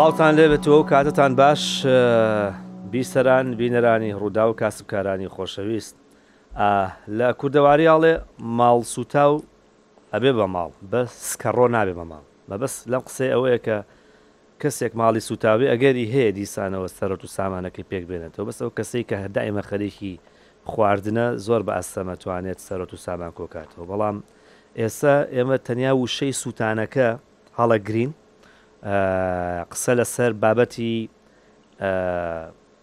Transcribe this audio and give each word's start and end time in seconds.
سڵاوتان 0.00 0.32
لێ 0.38 0.46
بێتەوە 0.52 0.82
کاتتان 0.90 1.32
باش 1.42 1.62
بیسەران 2.92 3.46
بینەرانی 3.60 4.12
ڕوودا 4.20 4.44
و 4.50 4.52
کاسبکارانی 4.60 5.28
خۆشەویست 5.34 5.94
لە 7.18 7.28
کووردەواریاڵێ 7.40 8.14
ماڵ 8.58 8.80
سوتا 8.94 9.24
و 9.32 9.36
ئەبێ 10.14 10.32
بە 10.38 10.46
ماڵ 10.54 10.70
بە 10.92 11.00
سکەڕۆ 11.30 11.66
نابێ 11.76 11.94
بە 11.98 12.04
ماڵ 12.12 12.24
بە 12.48 12.56
بەس 12.62 12.74
لەم 12.90 13.02
قسێ 13.08 13.26
ئەوەیە 13.34 13.58
کە 13.66 13.78
کەسێک 14.62 14.92
ماڵی 15.00 15.20
سوتاوی 15.28 15.66
ئەگەری 15.72 16.06
هەیە 16.14 16.30
دیسانەوە 16.38 16.88
سەرەت 16.98 17.22
و 17.24 17.28
سامانەکەی 17.36 17.84
پێک 17.90 18.04
بێنێتەوە 18.10 18.44
بەس 18.48 18.58
ئەو 18.62 18.70
کەسەی 18.78 19.04
کە 19.08 19.16
هەدا 19.24 19.40
ئێمە 19.46 19.62
خەریکی 19.68 20.14
خواردنە 20.70 21.26
زۆر 21.46 21.60
بە 21.66 21.72
ئەسەمەتوانێت 21.78 22.58
سەرەت 22.66 22.90
و 22.94 22.96
سامان 23.06 23.32
کۆکاتەوە 23.38 23.84
بەڵام 23.90 24.16
ئێستا 24.80 25.14
ئێمە 25.34 25.56
تەنیا 25.66 25.92
وشەی 26.02 26.32
سووتانەکە 26.42 27.08
هەڵە 27.58 27.78
گرین 27.88 28.12
قسە 29.70 29.92
لەسەر 30.00 30.32
بابەتی 30.42 30.96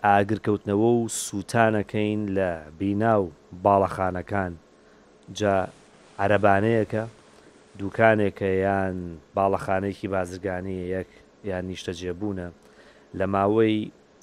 ئاگرکەوتنەوە 0.05 0.89
و 0.99 1.07
سووتانەکەین 1.09 2.21
لە 2.37 2.49
بیناو 2.79 3.23
باڵەخانەکان 3.65 4.53
جا 5.37 5.55
عەرەبانەیەکە 6.21 7.03
دوکانێکە 7.79 8.49
یان 8.65 8.95
باڵەخانەیەکی 9.37 10.07
بازرگانی 10.13 10.77
یەک 10.95 11.09
یان 11.49 11.63
نیشتە 11.71 11.93
جێبوونە 11.99 12.47
لە 13.17 13.25
ماوەی 13.33 13.75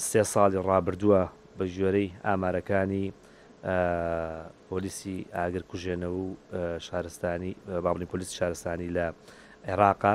سێ 0.08 0.22
ساڵی 0.32 0.60
ڕابردووە 0.68 1.22
بە 1.56 1.64
ژێرەی 1.74 2.08
ئامارەکانی 2.26 3.06
پۆلیسی 4.68 5.18
ئاگرکوژێنەوە 5.36 6.18
و 6.22 6.28
شارستانی 6.86 7.52
بابلی 7.84 8.06
پۆلیسی 8.12 8.34
شارستانی 8.40 8.88
لە 8.96 9.06
عێراقا 9.68 10.14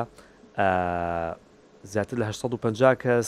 زیاتر 1.84 2.18
لە 2.18 2.22
1950 2.26 2.96
کەس 2.96 3.28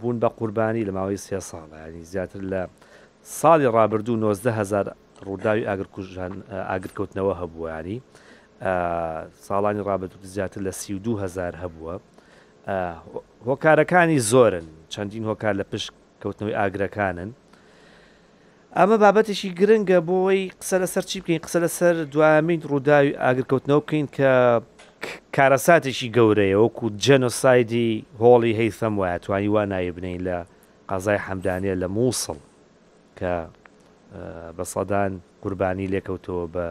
بوون 0.00 0.20
بە 0.20 0.24
قوربانی 0.24 0.84
لە 0.84 0.90
ماوەی 0.90 1.16
سێ 1.16 1.40
ساڵە 1.40 1.88
ینی 1.88 2.04
زیاتر 2.04 2.40
لە 2.50 2.68
ساڵی 3.40 3.66
ڕابردوو 3.76 4.34
19هزار 4.34 4.94
ڕووداوی 5.26 5.64
ئاگرکەوتنەوە 5.68 7.34
هەبووانی 7.42 8.02
ساڵانی 9.48 9.82
ڕابردوو 9.88 10.22
زیاتر 10.34 10.60
لە 10.68 10.72
سی 10.80 11.00
هزار 11.24 11.52
هەبووە 11.62 11.94
هۆکارەکانی 13.48 14.18
زۆرن 14.32 14.66
چەندین 14.92 15.24
هۆکار 15.30 15.54
لە 15.60 15.64
پشت 15.72 15.88
کەوتنەوەی 16.22 16.56
ئاگرەکانن 16.60 17.30
ئەمە 18.76 18.96
بابەتێکی 19.02 19.50
گرنگە 19.60 20.00
بۆی 20.08 20.42
قسە 20.60 20.76
لەسەر 20.82 21.02
چی 21.10 21.20
بکەین 21.20 21.40
قسە 21.46 21.58
لەسەر 21.64 21.94
دوامین 22.14 22.60
ڕووداوی 22.72 23.12
ئاگرکەوتنەوە 23.24 23.80
بکەین 23.86 24.08
کە 24.16 24.32
کارەساتێکی 25.36 26.08
گەورەیە 26.16 26.56
وەکو 26.62 26.86
جەنۆسایدی 27.04 27.88
هۆڵی 28.22 28.52
هەیثەم 28.60 28.94
وایە 29.00 29.18
توانی 29.24 29.48
وا 29.54 29.62
نایبنین 29.74 30.20
لە 30.28 30.38
قازای 30.90 31.18
حەمدانە 31.26 31.74
لە 31.82 31.88
مووسڵ 31.96 32.38
کە 33.18 33.34
بە 34.56 34.64
سەدان 34.72 35.12
قوربانی 35.42 35.90
لێکەوتەوە 35.94 36.44
بە 36.54 36.66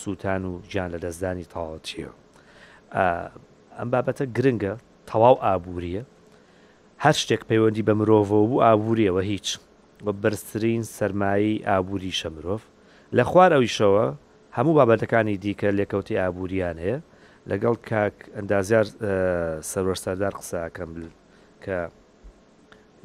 سووتان 0.00 0.42
و 0.44 0.52
گیان 0.70 0.88
لە 0.94 0.98
دەستدانی 1.04 1.44
تاوەچیە 1.52 2.10
ئەم 3.78 3.88
بابەتە 3.94 4.24
گرنگە 4.36 4.72
تەواو 5.10 5.36
ئابووریە 5.44 6.02
هەر 7.04 7.14
شتێک 7.22 7.42
پەیوەندی 7.50 7.86
بە 7.88 7.92
مرۆڤەوە 7.98 8.28
بوو 8.50 8.62
ئابوووریەوە 8.66 9.22
هیچ 9.32 9.46
بە 10.04 10.12
بەرترین 10.22 10.82
سەرمایی 10.96 11.62
ئابووری 11.68 12.16
شەمرۆڤ 12.20 12.62
لە 13.16 13.22
خوارەویشەوە 13.30 14.06
هەموو 14.56 14.76
بابەتەکانی 14.78 15.36
دیکە 15.44 15.68
لێکەوتی 15.78 16.20
ئابوووریان 16.20 16.78
هەیە 16.84 16.98
لەگەڵ 17.50 17.74
کاک 17.90 18.16
ئەندازیار 18.36 18.86
سەرۆر 19.70 19.96
سەردار 20.04 20.32
قسەکەم 20.40 20.90
کە 21.64 21.78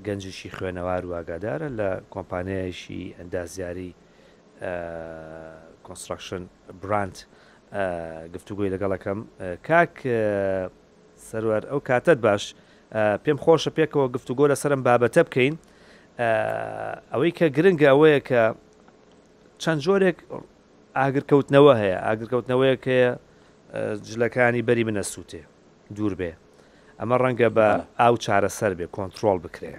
گەنجشی 0.06 0.50
خوێنەوار 0.58 1.04
واگادارە 1.12 1.70
لە 1.80 1.90
کۆمپانیایشی 2.14 3.02
ئەندازیاری 3.20 3.92
کۆنستراکشن 5.86 6.42
براند 6.82 7.18
گفتوگوی 8.36 8.70
لەگەڵەکەم 8.74 9.20
کاک 9.68 9.94
سەروەر 11.30 11.64
ئەو 11.70 11.80
کاتت 11.90 12.20
باش 12.26 12.44
پێم 13.24 13.38
خۆشە 13.44 13.72
پێکەوە 13.78 14.06
گفتوگۆ 14.16 14.46
لە 14.52 14.56
سرم 14.62 14.82
بابەتە 14.88 15.22
بکەین 15.28 15.56
ئەوەی 17.12 17.32
کە 17.38 17.46
گرنگە 17.56 17.88
ئەوەیە 17.94 18.20
کە 18.30 18.44
چەند 19.62 19.80
جۆرێک 19.86 20.18
ئاگرکەوتنەوە 20.98 21.74
هەیە 21.82 21.98
ئاگرکەوتنەوەیەکەیە 22.08 23.12
جلەکانی 23.74 24.62
بەری 24.68 24.84
منە 24.90 25.04
سووتێ 25.14 25.42
دوور 25.96 26.14
بێ 26.20 26.32
ئەمە 27.00 27.16
ڕەنگە 27.24 27.50
بە 27.58 27.68
ئاو 28.00 28.16
چارەسەر 28.24 28.72
بێ 28.78 28.86
کۆنتترۆل 28.96 29.40
بکرێ 29.46 29.74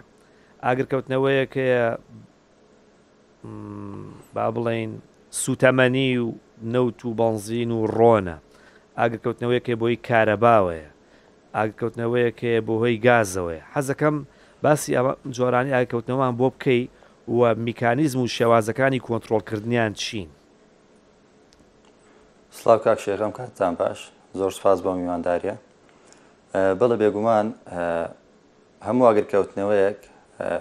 ئاگرکەوتنەوەیە 0.64 1.44
کە 1.54 1.64
با 4.34 4.46
بڵین 4.54 4.90
سوتەمەنی 5.42 6.10
و 6.24 6.26
نەوت 6.74 6.98
و 7.04 7.10
بەنزین 7.20 7.70
و 7.76 7.80
ڕۆنە 7.96 8.36
ئاگرکەوتنەوەیەکێ 8.98 9.74
بۆی 9.82 9.96
کارەباوەیە 10.08 10.88
ئاگرکەوتنەوەیەکێ 11.56 12.52
بۆ 12.66 12.74
هۆی 12.82 12.96
گازەوەی 13.06 13.60
حەزەکەم 13.74 14.16
باسی 14.64 14.92
جۆرانی 15.36 15.72
ئاگکەوتنەوەمان 15.76 16.34
بۆ 16.40 16.46
بکەی 16.54 16.82
و 17.36 17.40
میکانیزم 17.66 18.20
و 18.20 18.26
شێوازەکانی 18.36 19.04
کۆنتترۆلکردنیان 19.06 19.92
چین 20.02 20.28
سلااو 22.52 22.78
کاک 22.84 22.98
شێخم 23.00 23.32
کاتتان 23.38 23.74
باش 23.80 23.98
زۆر 24.36 24.50
سپاس 24.58 24.78
بۆ 24.84 24.92
میوانداریە 25.00 25.56
بڵە 26.80 26.96
بێگومان 27.02 27.46
هەموو 28.86 29.06
ئاگرکەوتنەوەیەک 29.08 30.00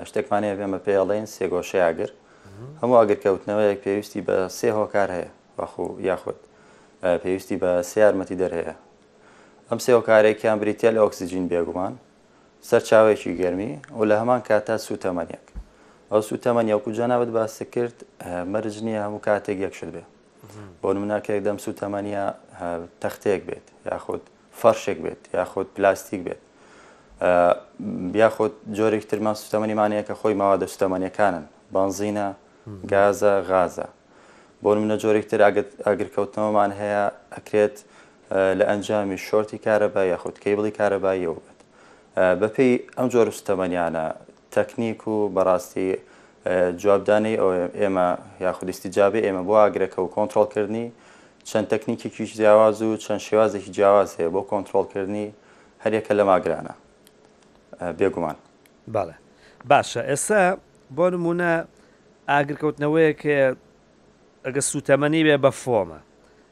شتێکمانەیە 0.09 0.55
بێمە 0.59 0.79
پێڵێن 0.85 1.25
سێگۆشەیاگر 1.35 2.09
هەموو 2.81 2.97
ئاگرکەوتنەوەیەک 2.99 3.79
پێویستی 3.85 4.21
بە 4.27 4.35
سێ 4.57 4.69
هۆکار 4.77 5.09
هەیە 5.15 5.29
بەخو 5.57 5.85
یاخود 6.09 6.39
پێویستی 7.23 7.57
بە 7.61 7.69
سیارمەتی 7.91 8.37
دەرهەیە 8.41 8.75
ئەم 9.69 9.79
سێ 9.85 9.91
هۆکارێکیان 9.97 10.57
بریتیا 10.61 10.89
لە 10.95 10.99
ئۆکسسیجین 11.03 11.45
بێگومان 11.51 11.93
سەر 12.69 12.81
چاوێکی 12.89 13.31
گەرمی 13.41 13.71
و 13.97 14.01
لە 14.09 14.15
هەمان 14.21 14.41
کاتا 14.47 14.75
سوتەمەنیەک 14.87 15.45
ئەو 16.11 16.21
سوتەمەنی 16.29 16.71
ئەو 16.73 16.79
کوجانابەت 16.85 17.29
باسە 17.37 17.63
کرد 17.73 17.97
مەرج 18.53 18.75
نییە 18.85 19.01
هەموو 19.05 19.21
کاتێک 19.27 19.59
یەکشت 19.65 19.91
بێ 19.95 20.03
بۆ 20.83 20.89
مناکەێک 21.03 21.41
دەم 21.47 21.57
سو 21.63 21.71
تەمەنیە 21.81 22.25
تەختەیەک 23.01 23.41
بێت 23.49 23.65
یاخود 23.91 24.21
فەرشێک 24.61 24.99
بێت 25.05 25.21
یاخود 25.39 25.67
پلاستیک 25.75 26.21
بێت 26.27 26.41
بیاخۆت 28.13 28.53
جۆرێک 28.77 29.05
ترمان 29.09 29.35
سوتەمەنیمانەیە 29.41 30.03
کە 30.07 30.13
خۆی 30.19 30.35
ماوە 30.41 30.57
دەستەمەنیەکانن 30.63 31.45
بانزینە 31.73 32.27
گازە 32.91 33.33
غازە 33.49 33.87
بۆ 34.63 34.69
منە 34.81 34.97
جۆرێکتر 35.03 35.39
ئاگرکەوتنەوەمان 35.87 36.71
هەیە 36.81 37.03
ئەکرێت 37.35 37.75
لە 38.59 38.63
ئەنجامی 38.69 39.17
شۆرتی 39.27 39.57
کارەبا 39.65 40.03
یاخود 40.13 40.35
کەیبڵی 40.43 40.71
کارەبایەوە 40.79 41.37
بێت 41.45 41.59
بەپی 42.41 42.71
ئەم 42.97 43.07
جۆر 43.13 43.27
سوتەمەنیانە 43.37 44.05
تەکنیک 44.55 44.99
و 45.13 45.17
بەڕاستی 45.35 45.87
جوابدانی 46.77 47.35
ئەو 47.37 47.53
ئێمە 47.81 48.07
یاخودیستیجابێ 48.41 49.19
ئێمە 49.27 49.41
بۆ 49.47 49.53
ئاگرەکە 49.63 49.99
و 49.99 50.07
کۆنتترۆلکردنی 50.15 50.87
چەند 51.49 51.65
تەکنیکیکیش 51.73 52.31
جیاواز 52.39 52.81
و 52.81 52.97
چەند 52.97 53.21
شێوازێکی 53.27 53.71
جیاواز 53.77 54.09
هەیە 54.17 54.29
بۆ 54.33 54.41
کۆنتترۆلکردنی 54.51 55.27
هەرێکە 55.83 56.11
لە 56.19 56.23
ماگرانە 56.29 56.73
بێگومان 57.99 58.35
باڵێ 58.95 59.15
باشە 59.69 60.01
ئێستا 60.09 60.41
بۆ 60.97 61.05
نمونە 61.13 61.51
ئاگرکەوتنەوەیە 62.29 63.13
کە 63.21 63.37
ئەگە 64.45 64.61
سوتەمەنی 64.71 65.21
بێ 65.27 65.37
بە 65.43 65.51
فۆمە 65.63 65.99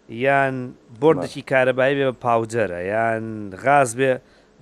یان 0.10 0.56
بردێکی 1.02 1.42
کارەبایی 1.52 1.96
بێ 2.00 2.06
بە 2.12 2.16
پاوجەرە 2.26 2.80
یان 2.94 3.24
غاز 3.64 3.90
بێ 4.00 4.12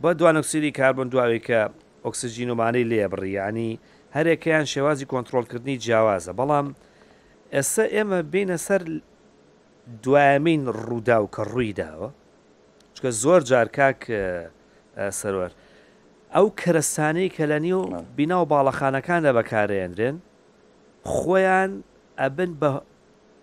بە 0.04 0.10
دوانەکسیری 0.20 0.72
کاربن 0.80 1.08
دواوی 1.08 1.40
کە 1.48 1.60
ئۆکسسیژین 2.04 2.50
ومانەی 2.52 2.86
لێبڕیانی 2.92 3.72
هەرێکیان 4.16 4.66
شێوازی 4.74 5.06
کۆنتترۆلکردنی 5.12 5.76
جیاوازە 5.86 6.32
بەڵام 6.40 6.68
ئێستا 7.56 7.84
ئێمە 7.96 8.20
بینە 8.34 8.58
سەر 8.68 8.82
دوایمین 10.04 10.62
ڕوودا 10.82 11.18
و 11.24 11.28
کە 11.36 11.42
ڕوویداوە 11.52 12.10
چکە 12.96 13.10
زۆر 13.24 13.42
جارکک 13.50 14.02
سەرەر 15.20 15.52
ئەو 16.36 16.48
کەرەستانی 16.62 17.30
کە 17.36 17.44
لە 17.52 17.60
نیو 17.66 17.82
بیناو 18.18 18.44
باڵەخانەکاندا 18.52 19.32
بەکارێنرێن 19.38 20.16
خۆیان 21.18 21.72
ئەبن 22.20 22.52
بە 22.62 22.70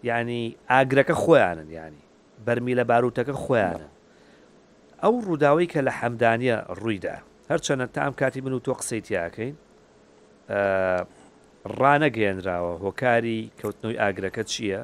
ینی 0.09 0.45
ئاگرەکە 0.71 1.15
خۆیانن 1.23 1.69
ینی 1.79 2.03
بەرمی 2.47 2.75
لە 2.79 2.85
باروتەکە 2.91 3.35
خۆیانە 3.45 3.89
ئەو 5.03 5.15
ڕووداوی 5.27 5.69
کە 5.73 5.81
لە 5.87 5.93
حەمدانە 6.01 6.57
ڕوویدا 6.81 7.17
هەرچەنە 7.51 7.85
تا 7.95 8.01
ئەم 8.05 8.13
کاتی 8.21 8.41
من 8.45 8.53
و 8.53 8.59
تۆ 8.67 8.73
قسەیتیاکەین 8.79 9.55
ڕانەگەێنراوە 11.81 12.73
هۆکاری 12.85 13.41
کەوتنەوەی 13.61 14.00
ئاگرەکە 14.02 14.43
چییە 14.52 14.81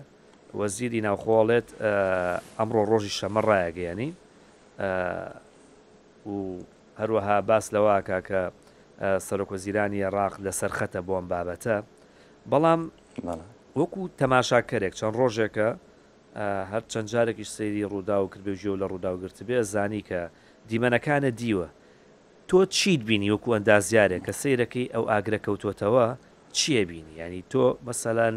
وەزیری 0.59 1.05
ناوخۆڵێت 1.07 1.69
ئەمڕۆ 2.59 2.83
ڕۆژی 2.91 3.17
شەمە 3.19 3.41
ڕایەگەیانی 3.49 4.11
و 6.33 6.35
هەروەها 7.01 7.37
باس 7.49 7.67
لەواکە 7.75 8.19
کە 8.29 8.43
سەرۆکۆزیرانی 9.27 10.01
عێراق 10.07 10.35
لە 10.45 10.51
سەرخەتە 10.61 11.01
بۆم 11.09 11.25
بابەتە 11.33 11.77
بەڵام 12.51 12.81
وەکو 13.81 14.03
تەماشاکەرێک 14.21 14.95
چەند 14.99 15.15
ڕۆژێکە 15.21 15.69
هەر 16.73 16.83
چەند 16.93 17.07
جارێکیش 17.13 17.49
سەیری 17.57 17.89
ڕوودا 17.93 18.17
و 18.21 18.31
کردێژیە 18.33 18.71
و 18.73 18.81
لە 18.83 18.87
ڕووداوگررت 18.91 19.39
بێ 19.49 19.59
زانی 19.73 20.03
کە 20.09 20.21
دیمەنەکانە 20.69 21.31
دیوە 21.41 21.67
تۆ 22.51 22.67
چیت 22.67 23.01
بینی 23.07 23.31
وەکو 23.35 23.49
ئەندازیارە 23.57 24.19
کە 24.27 24.33
سیرەکەی 24.43 24.87
ئەو 24.95 25.05
ئاگرە 25.11 25.39
کەوتوتەوە 25.47 26.07
چییە 26.57 26.83
بینی 26.91 27.13
ینی 27.17 27.45
تۆ 27.53 27.65
مەسەلاەن 27.87 28.37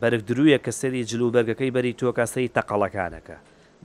بەرگدرویە 0.00 0.58
کە 0.64 0.70
سەری 0.78 1.04
جلوبەرگەکەی 1.10 1.70
بەری 1.76 1.92
تۆ 2.00 2.12
کاسەی 2.18 2.48
تەقەڵەکانەکە 2.56 3.36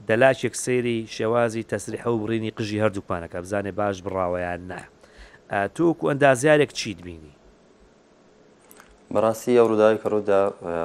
دەلاچێک 0.08 0.54
سێری 0.64 0.98
شێوازی 1.16 1.62
تەسریح 1.72 2.06
و 2.06 2.18
بڕینی 2.22 2.50
قژی 2.56 2.78
هەردووکانەکە 2.84 3.36
بزانێ 3.44 3.72
باش 3.78 3.96
بڕاوەیان 4.06 4.60
نا 4.70 4.82
تۆکو 5.76 6.04
ئەندازیارێک 6.10 6.72
چیت 6.78 6.98
بینی 7.06 7.34
بەڕاستی 9.12 9.52
ئەو 9.60 9.66
ڕووداوی 9.70 9.98
کە 10.02 10.08
ڕوودا 10.12 10.40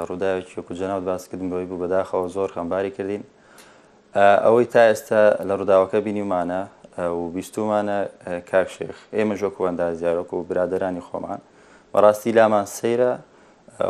ڕووداوێکیکو 0.08 0.72
جەناوت 0.80 1.04
باسکردن 1.08 1.48
بەوەی 1.50 1.66
بوو 1.70 1.80
بەداخەوە 1.82 2.28
زۆر 2.34 2.48
خەمباری 2.54 2.90
کردین 2.96 3.22
ئەوەی 4.44 4.66
تا 4.72 4.80
ئێستا 4.90 5.20
لە 5.48 5.52
ڕووداوەکە 5.58 5.98
بینیمانە 6.06 6.62
و 6.98 7.30
بیستومانە 7.36 7.98
کاکشێخ 8.50 8.96
ئێمە 9.16 9.34
ژۆک 9.40 9.56
ئەندازیارۆک 9.68 10.30
و 10.34 10.42
برادرانی 10.48 11.02
خۆمان 11.08 11.40
بەڕاستی 11.92 12.32
لامان 12.38 12.64
سەیرە 12.78 13.12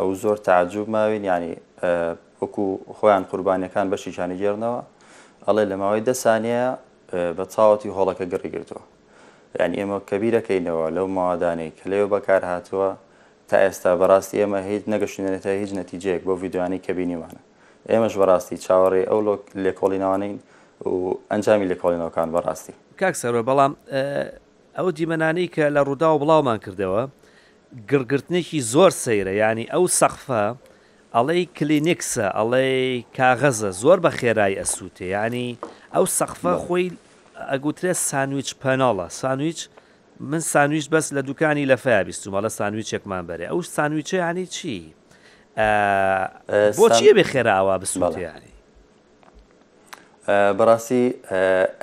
و 0.03 0.11
زۆر 0.21 0.37
تعجوب 0.47 0.89
ماوین 0.89 1.23
ینی 1.25 1.55
وەکو 2.41 2.63
خۆیان 2.99 3.23
قوربانیەکان 3.31 3.87
بەشی 3.91 4.11
جانی 4.17 4.35
گێرنەوە 4.41 4.81
ئەڵێ 5.47 5.63
لە 5.71 5.75
ماوەی 5.81 6.03
دە 6.09 6.13
سانەیە 6.23 6.67
بە 7.37 7.43
چاوەتی 7.53 7.89
هۆڵەکە 7.97 8.25
گەڕیگرتەوە 8.31 8.83
یعنی 9.59 9.75
ئێمە 9.79 9.97
کەبیرەکەینەوە 10.09 10.85
لەو 10.95 11.07
ماوادانەی 11.17 11.71
کە 11.77 11.83
لەوێ 11.91 12.05
بەکار 12.13 12.41
هاتووە 12.51 12.89
تا 13.49 13.55
ئێستا 13.65 13.91
بەڕاستی 13.99 14.37
ئێمە 14.41 14.59
هیچ 14.69 14.83
نەگەشتێنێتە 14.93 15.49
هیچ 15.61 15.71
نەتیجەیەک 15.79 16.21
بۆ 16.27 16.33
یددیوانی 16.45 16.79
کەبینیمانە 16.85 17.41
ئێمەش 17.91 18.13
بەڕاستی 18.19 18.57
چاوەڕێ 18.65 19.01
ئەو 19.09 19.19
لێکۆڵینەوانین 19.65 20.35
و 20.89 20.93
ئەنجامی 21.31 21.65
لێکۆڵینەوەکان 21.71 22.29
بەڕاستی 22.35 22.73
کاکسەرەوە 23.01 23.43
بەڵام 23.49 23.71
ئەو 24.77 24.87
دیمەنانی 24.97 25.47
کە 25.55 25.65
لە 25.75 25.81
ڕوودا 25.87 26.09
و 26.13 26.17
بڵاومان 26.21 26.59
کردەوە 26.65 27.03
گرگرتنێکی 27.89 28.59
زۆر 28.73 28.91
سەیرە 29.05 29.33
ینی 29.41 29.65
ئەو 29.73 29.85
سەخفە 29.99 30.43
ئەڵێ 31.15 31.37
کلینیکسە 31.57 32.27
ئەڵێ 32.37 32.67
کاغەزە 33.17 33.69
زۆر 33.81 33.97
بە 34.05 34.11
خێرای 34.19 34.53
ئەسووتێ 34.61 35.05
ینی 35.15 35.47
ئەو 35.95 36.05
سەخفە 36.19 36.53
خۆی 36.63 36.87
ئەگوترێ 37.51 37.93
ساندویچ 38.09 38.49
پەناڵە 38.61 39.07
ساندویچ 39.21 39.59
من 40.31 40.39
ساندویچ 40.53 40.87
بەس 40.93 41.05
لە 41.17 41.21
دوکانی 41.27 41.65
لە 41.71 41.77
فیابیستومە 41.85 42.39
لە 42.45 42.49
ساندویچێکمان 42.59 43.23
بەرێ 43.29 43.45
ئەو 43.51 43.59
ساندویچە 43.75 44.17
ینی 44.29 44.45
چی 44.55 44.77
بۆ 46.79 46.85
چیە 46.97 47.13
بێ 47.17 47.23
خێراوە 47.31 47.75
بسوڵیانی 47.81 48.53
بەڕاستی 50.57 51.03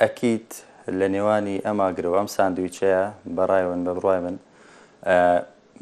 ئەکییت 0.03 0.49
لە 0.99 1.07
نێوانی 1.13 1.63
ئەماگرەوە 1.65 2.17
ئەم 2.21 2.29
ساندویچەیە 2.35 3.03
بەڕای 3.37 3.63
من 3.69 3.81
بە 3.85 3.91
بڕای 3.97 4.19
من 4.25 4.35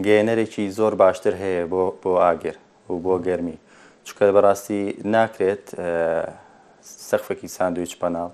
گێنەرێکی 0.05 0.65
زۆر 0.77 0.93
باشتر 1.01 1.33
هەیە 1.43 1.63
بۆ 1.71 1.83
بۆ 2.01 2.11
ئاگر 2.23 2.55
و 2.89 2.93
بۆ 3.05 3.13
گەرمی 3.27 3.57
چکە 4.07 4.25
بەڕاستی 4.35 4.81
ناکرێت 5.13 5.65
سەخفێکی 7.09 7.47
ساندویچ 7.57 7.93
پەناڵ 8.01 8.29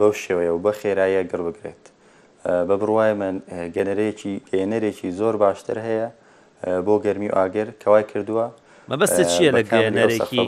بەو 0.00 0.12
شێوەیە 0.24 0.52
و 0.52 0.62
بە 0.64 0.72
خێراییە 0.80 1.22
گڕ 1.32 1.40
بگرێت 1.46 1.84
بە 2.68 2.74
بڕوای 2.80 3.12
من 3.20 3.36
گەنەرێکی 3.76 4.34
گێنەرێکی 4.52 5.08
زۆر 5.20 5.34
باشتر 5.42 5.78
هەیە 5.88 6.08
بۆ 6.86 6.94
گەرمی 7.04 7.28
و 7.32 7.36
ئاگر 7.38 7.68
کەوای 7.82 8.04
کردووە 8.10 8.46
مەبەستە 8.90 9.24
چییە 9.34 9.50
لە 9.58 9.62
گەێنەرێکی 9.72 10.38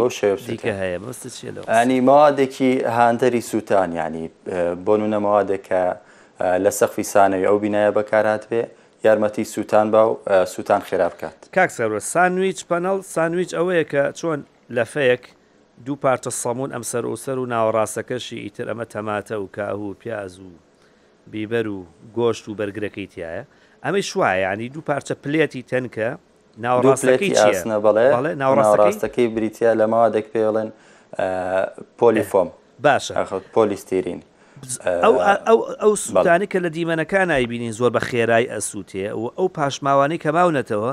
دیکە 0.48 0.72
هەیە 0.82 0.98
بەستە 1.04 1.28
چیە 1.36 1.52
ئەنی 1.76 1.98
ماوادێکی 2.08 2.70
هاندەری 2.98 3.42
سووتان 3.50 3.90
ینی 4.02 4.24
بۆ 4.84 4.94
نونەمەوادێکە 5.00 5.82
لە 6.64 6.70
سەخفی 6.78 7.04
سانەوی 7.12 7.44
ئەو 7.48 7.56
بینایە 7.64 7.90
بەکارات 7.98 8.42
بێ 8.50 8.62
یارمەتی 9.06 9.44
سووتان 9.54 9.86
باو 9.94 10.08
سووتان 10.54 10.80
خێرابکات 10.88 11.36
کاکسەرە 11.56 12.00
ساندویچ 12.14 12.58
پەنەڵ 12.70 12.98
ساندویچ 13.16 13.50
ئەوەیە 13.58 13.84
کە 13.92 14.02
چۆن 14.18 14.40
لە 14.76 14.84
فەیەک 14.92 15.22
دوو 15.86 15.96
پارچە 16.04 16.30
سەمون 16.42 16.70
ئەم 16.74 16.84
سەر 16.90 17.04
و 17.06 17.16
سەر 17.24 17.38
و 17.38 17.44
ناوەڕاستەکەشی 17.52 18.38
ئیتر 18.44 18.66
ئەمە 18.70 18.86
تەماتە 18.94 19.34
و 19.42 19.46
کاهوو 19.56 19.94
پیاز 20.02 20.32
و 20.46 20.50
بیبەر 21.32 21.66
و 21.74 21.78
گۆشت 22.18 22.44
و 22.48 22.52
بەرگرەکەی 22.58 23.08
تایە 23.14 23.42
ئەمەی 23.84 24.04
شوایە 24.10 24.48
ینی 24.52 24.68
دوو 24.74 24.82
پارچە 24.88 25.14
پلێتی 25.24 25.62
تەنکە 25.70 26.10
ناوڕاستەکەی 26.60 27.34
چیە 27.34 27.78
بڵێ 27.84 28.34
ناوڕاستەکەی 28.40 29.26
بریتیا 29.36 29.74
لە 29.74 29.86
ماوادێک 29.92 30.26
پێڵێن 30.34 30.68
پۆلیفۆم 31.98 32.48
باشە 32.84 33.14
پۆلیستیرین 33.56 34.20
ئەو 35.82 35.94
سوودانی 35.96 36.46
کە 36.52 36.58
لە 36.64 36.68
دیمەنەکان 36.76 37.28
ئایبینین 37.36 37.72
زۆر 37.72 37.90
بە 37.96 38.00
خێرای 38.08 38.44
ئەسووتێ 38.52 39.08
و 39.20 39.24
ئەو 39.38 39.48
پاشماوانەی 39.56 40.18
کە 40.24 40.30
ماونەتەوە 40.36 40.92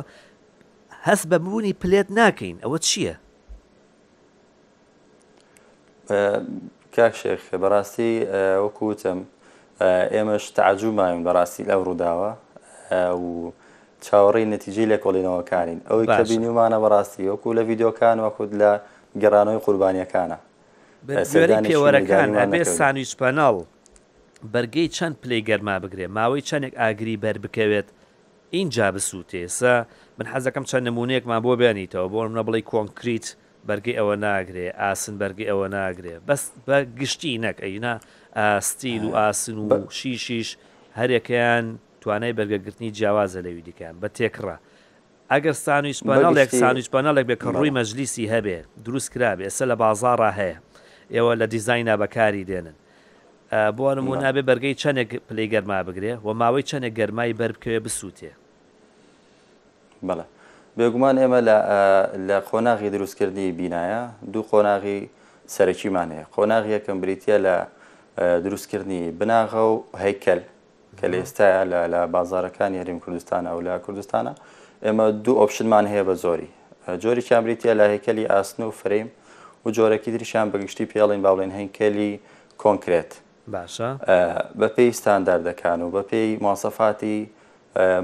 هەست 1.07 1.25
بە 1.31 1.38
بوونی 1.44 1.73
پلێت 1.81 2.07
ناکەین 2.17 2.57
ئەوە 2.63 2.77
چییە؟ 2.88 3.15
کاکشێخ 6.95 7.41
بەڕاستی 7.61 8.13
وەکوتم 8.63 9.19
ئێمەش 10.13 10.45
تعجوومایم 10.57 11.19
بەڕاستی 11.25 11.63
لەو 11.69 11.81
ڕووداوە 11.88 12.31
و 13.23 13.51
چاوەڕی 14.07 14.46
نەتیجی 14.54 14.86
لە 14.92 14.98
کۆڵینەوەکانین 15.04 15.80
ئەوەی 15.90 16.07
کە 16.16 16.24
بینیمانە 16.30 16.78
بەڕاستی 16.84 17.24
وەکو 17.31 17.50
لە 17.57 17.62
ڤیددیوکان 17.68 18.18
وەخود 18.25 18.51
لە 18.62 18.72
گەڕانەوەی 19.22 19.60
قوربانیەکانە 19.66 20.38
پێوەرەکان 21.69 22.30
ئەبێ 22.42 22.62
سانویچ 22.78 23.12
پەناڵ 23.19 23.56
بەرگەی 24.54 24.88
چەند 24.96 25.16
پلەی 25.22 25.42
گەرما 25.50 25.75
بگرێ 25.84 26.06
ماوەی 26.18 26.42
چەندێک 26.50 26.74
ئاگری 26.81 27.16
بەر 27.24 27.38
بکەوێت 27.44 27.88
اینجا 28.57 28.88
بسووتێسە 28.96 29.74
من 30.18 30.28
حەزەکەم 30.31 30.66
چەند 30.69 30.84
نمونونەیەکمان 30.90 31.42
بۆ 31.45 31.52
بێنیتەوە 31.62 32.07
بۆ 32.13 32.19
منە 32.31 32.44
بڵی 32.48 32.63
کۆنکریت 32.72 33.25
بەرگی 33.68 33.94
ئەوە 34.00 34.16
ناگرێ 34.25 34.68
ئاسن 34.81 35.16
بەرگی 35.22 35.45
ئەوە 35.52 35.68
ناگرێ 35.78 36.16
بەس 36.28 36.44
بە 36.68 36.78
گشتی 37.00 37.34
نەک 37.44 37.57
ئەینا 37.66 37.94
ئاستیل 38.40 39.04
و 39.07 39.12
ئاسن 39.19 39.57
و 39.68 39.69
شیشیش 40.00 40.50
هەرێکیان 41.00 41.66
توانای 42.01 42.33
بەرگەگرتنی 42.33 42.94
جیاوازە 42.97 43.39
لەوی 43.45 43.63
دیکەن 43.69 43.94
بە 44.03 44.09
تێکڕە 44.18 44.56
ئەگەر 45.31 45.53
سانویش 45.65 45.99
پەنەڵێک 46.03 46.49
سانویش 46.61 46.87
پەنەڵێک 46.94 47.25
بێ 47.29 47.35
کە 47.44 47.47
ڕووی 47.56 47.71
مەجلیسی 47.77 48.25
هەبێ 48.33 48.57
دروست 48.85 49.09
کرابێ 49.13 49.44
ئێستا 49.47 49.65
لە 49.71 49.75
بازارڕ 49.83 50.21
هەیە 50.39 50.57
ئێوە 51.15 51.33
لە 51.41 51.45
دیزاینا 51.53 51.95
بەکاری 52.01 52.44
دێنن 52.49 52.77
بۆ 53.77 53.85
نمونابێ 53.95 54.41
بەرگەی 54.49 54.73
چەندێک 54.81 55.09
پلی 55.27 55.47
گەرما 55.53 55.79
بگرێ 55.87 56.13
و 56.25 56.29
ماوەی 56.41 56.63
چەندێک 56.69 56.94
گەرمای 56.99 57.33
بەربکەوێ 57.39 57.79
بسووتێ 57.85 58.31
بەڵە 60.07 60.25
بێگومان 60.77 61.15
ئێمە 61.21 61.39
لە 62.27 62.37
خۆناغی 62.49 62.89
دروستکردی 62.95 63.47
بینایە 63.59 64.01
دوو 64.33 64.44
خۆناغی 64.49 64.99
سەرەکیمان 65.56 66.09
هەیە 66.15 66.25
خۆناغی 66.35 66.69
یەکەم 66.77 66.97
بریتە 67.03 67.35
لە 67.45 67.56
دروستکردنی 68.44 69.03
بناغە 69.19 69.61
و 69.71 69.75
هەیکل 70.03 70.41
کە 70.99 71.07
لە 71.11 71.18
ئێستاە 71.21 71.61
لە 71.94 72.01
بازارەکان 72.15 72.71
یارییم 72.79 72.99
کوردستانە 73.06 73.49
و 73.57 73.59
لە 73.68 73.73
کوردستانە 73.85 74.33
ئێمە 74.85 75.06
دوو 75.25 75.35
ئۆپشنمان 75.41 75.85
هەیە 75.91 76.03
بە 76.09 76.13
زۆری 76.23 76.47
جۆری 77.03 77.21
چامبریتە 77.29 77.71
لە 77.79 77.85
هێکەلی 77.94 78.23
ئاسن 78.33 78.59
و 78.63 78.71
فریم 78.79 79.07
و 79.65 79.68
جۆرەکی 79.75 80.09
دریشان 80.15 80.47
بەگشتی 80.51 80.85
پێڵین 80.94 81.21
باڵێن 81.27 81.51
هەینکەلی 81.57 82.11
کۆنکرێت 82.63 83.11
باشە 83.56 83.87
بە 84.59 84.68
پێی 84.75 84.91
ستانداردەکان 85.01 85.79
و 85.85 85.89
بە 85.95 86.03
پێی 86.09 86.31
ماسەفاتی 86.45 87.19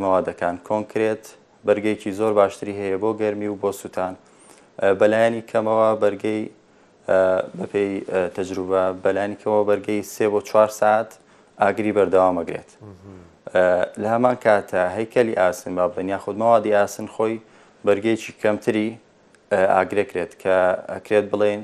مەوادەکان 0.01 0.55
کۆنکرێت 0.69 1.23
بەرگێکی 1.67 2.11
زۆر 2.19 2.33
باشتری 2.39 2.73
هەیە 2.81 2.97
بۆ 3.03 3.09
گەرمی 3.21 3.47
و 3.51 3.55
بۆ 3.61 3.71
سووتان 3.79 4.13
بەلایانی 4.99 5.41
کەمەوە 5.51 5.89
بەرگەی 6.03 6.41
بەپی 7.59 7.87
تەجروبە 8.35 8.83
بەلانیکەوە 9.03 9.59
بەرگەی 9.69 10.01
سێ 10.13 10.25
بۆ 10.33 10.41
چوار 10.49 10.67
ساعت 10.79 11.11
ئاگری 11.63 11.91
بەردەوامەگرێت 11.97 12.69
لە 14.01 14.07
هەمان 14.13 14.35
کاتە 14.45 14.79
هەیکەلی 14.97 15.35
ئاسن 15.41 15.73
با 15.77 15.85
بڵێن 15.91 16.07
یا 16.13 16.17
خودمەوادی 16.25 16.71
ئاسن 16.79 17.07
خۆی 17.15 17.35
بەرگێکی 17.87 18.31
کەمتری 18.41 18.87
ئاگرێکرێت 19.75 20.31
کە 20.41 20.55
ئەکرێت 20.93 21.25
بڵێن 21.33 21.61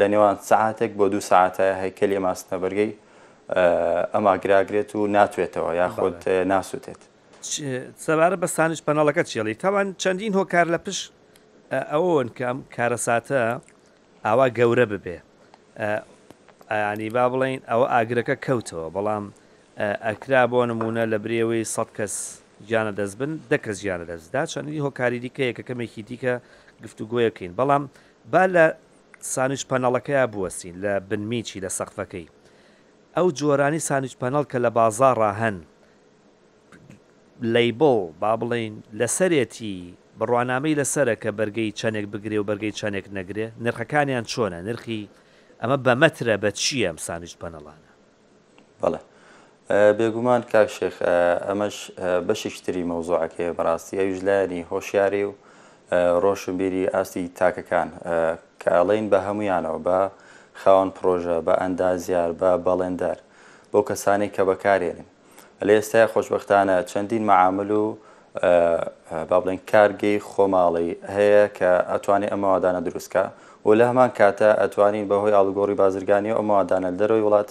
لە 0.00 0.06
نێوان 0.12 0.36
ساعتێک 0.50 0.90
بۆ 0.98 1.04
دوو 1.12 1.20
ساعتە 1.30 1.66
هەیکەلی 1.82 2.18
ماستنە 2.26 2.56
بەرگەی 2.64 2.92
ئەماگراگرێت 4.14 4.90
و 4.96 5.00
ناتوێتەوە 5.16 5.70
یاخۆت 5.82 6.20
ناسووتێت 6.52 7.00
سەبارە 8.04 8.36
بە 8.42 8.46
سانش 8.56 8.80
پەنەڵەکە 8.86 9.22
چێڵی 9.30 9.54
تاوان 9.62 9.86
چەندین 10.02 10.32
هۆکار 10.38 10.66
لە 10.74 10.78
پشت 10.86 11.02
ئەوەن 11.92 12.28
کەم 12.38 12.56
کارە 12.76 12.98
ساتە 13.06 13.40
ئاوا 14.26 14.46
گەورە 14.58 14.86
ببێ 14.92 15.18
ئەیانی 16.72 17.08
با 17.16 17.24
بڵین 17.32 17.60
ئەوە 17.70 17.86
ئاگرەکە 17.94 18.36
کەوتەوە 18.46 18.88
بەڵام 18.96 19.24
ئەکرا 20.06 20.42
بۆ 20.52 20.60
نمونە 20.70 21.04
لە 21.12 21.18
برێوەی 21.24 21.64
سەد 21.74 21.90
کەس 21.96 22.14
گیانە 22.68 22.92
دەست 22.98 23.14
بن 23.20 23.32
دەکەس 23.52 23.76
گیانە 23.84 24.04
دەستدا 24.10 24.42
چەندی 24.52 24.82
هۆکاری 24.86 25.18
دیکەیە 25.24 25.52
کە 25.56 25.62
کەمێکی 25.68 26.02
دیکە 26.10 26.34
گفتوگوۆیەکەین 26.84 27.52
بەڵام 27.58 27.84
با 28.32 28.44
لە 28.54 28.66
سانوش 29.32 29.62
پەنەڵەکەیە 29.70 30.24
بوەستین 30.32 30.76
لە 30.84 30.92
بنمیچی 31.08 31.62
لە 31.64 31.70
سەقفەکەی 31.78 32.26
ئەو 33.16 33.26
جۆرانی 33.38 33.80
سانوش 33.88 34.14
پەنەڵ 34.22 34.44
کە 34.52 34.58
لە 34.64 34.70
بازار 34.78 35.14
ڕاهەن 35.22 35.56
لەیبڵ 37.54 37.98
با 38.20 38.32
بڵین 38.40 38.74
لەسەرێتی 39.00 39.74
بڕوانامەی 40.18 40.74
لەسرە 40.80 41.14
کە 41.22 41.30
بەرگەی 41.38 41.70
چەنێک 41.80 42.06
بگرێ 42.12 42.36
و 42.40 42.44
بەرگەی 42.50 42.72
چەنێک 42.80 43.06
نەگرێ 43.16 43.46
نرخەکانیان 43.64 44.24
چۆنە 44.32 44.58
نرخی 44.68 45.02
ئەمە 45.62 45.76
بەمەترە 45.86 46.34
بە 46.42 46.50
چییە 46.60 46.86
ئەم 46.90 46.96
سانیش 47.06 47.34
بەنەڵانە 47.42 47.90
بەڵێ 48.80 49.00
بێگومان 49.98 50.42
کاک 50.52 50.68
شێخ 50.76 50.96
ئەمەش 51.48 51.76
بەشێکتری 52.26 52.88
مەوزوعەکەی 52.90 53.50
بەڕاستی 53.56 53.98
ئەویش 54.00 54.20
لایەنی 54.26 54.62
هۆشیاری 54.72 55.22
و 55.28 55.32
ڕۆشنبیری 56.22 56.84
ئاستی 56.94 57.24
تاکەکان 57.38 57.88
کاڵین 58.62 59.06
بە 59.12 59.18
هەمویانەوە 59.26 59.78
بە 59.86 59.98
خاوەن 60.62 60.90
پرۆژە 60.96 61.38
بە 61.46 61.54
ئەندازیار 61.62 62.30
بە 62.40 62.50
بەڵێندەر 62.66 63.18
بۆ 63.72 63.78
کەسانی 63.88 64.28
کە 64.34 64.42
بەکارێنن 64.48 65.08
لە 65.66 65.72
ئێستای 65.78 66.06
خۆشببختانە 66.12 66.76
چەندین 66.90 67.24
معامل 67.30 67.70
و 67.80 67.84
با 69.30 69.36
بڵێن 69.42 69.60
کارگەی 69.72 70.18
خۆماڵی 70.30 70.90
هەیە 71.14 71.44
کە 71.58 71.70
ئەتوانێت 71.92 72.30
ئەمەوادانە 72.34 72.80
دروستکە 72.86 73.24
و 73.66 73.70
لە 73.78 73.82
هەمان 73.90 74.10
کاتە 74.18 74.58
ئەتوانین 74.60 75.08
بەهۆی 75.10 75.32
ئالگۆری 75.38 75.74
بازرگانی 75.82 76.30
ئەو 76.34 76.42
مادانە 76.50 76.90
دەرەوەی 76.98 77.22
وڵات 77.26 77.50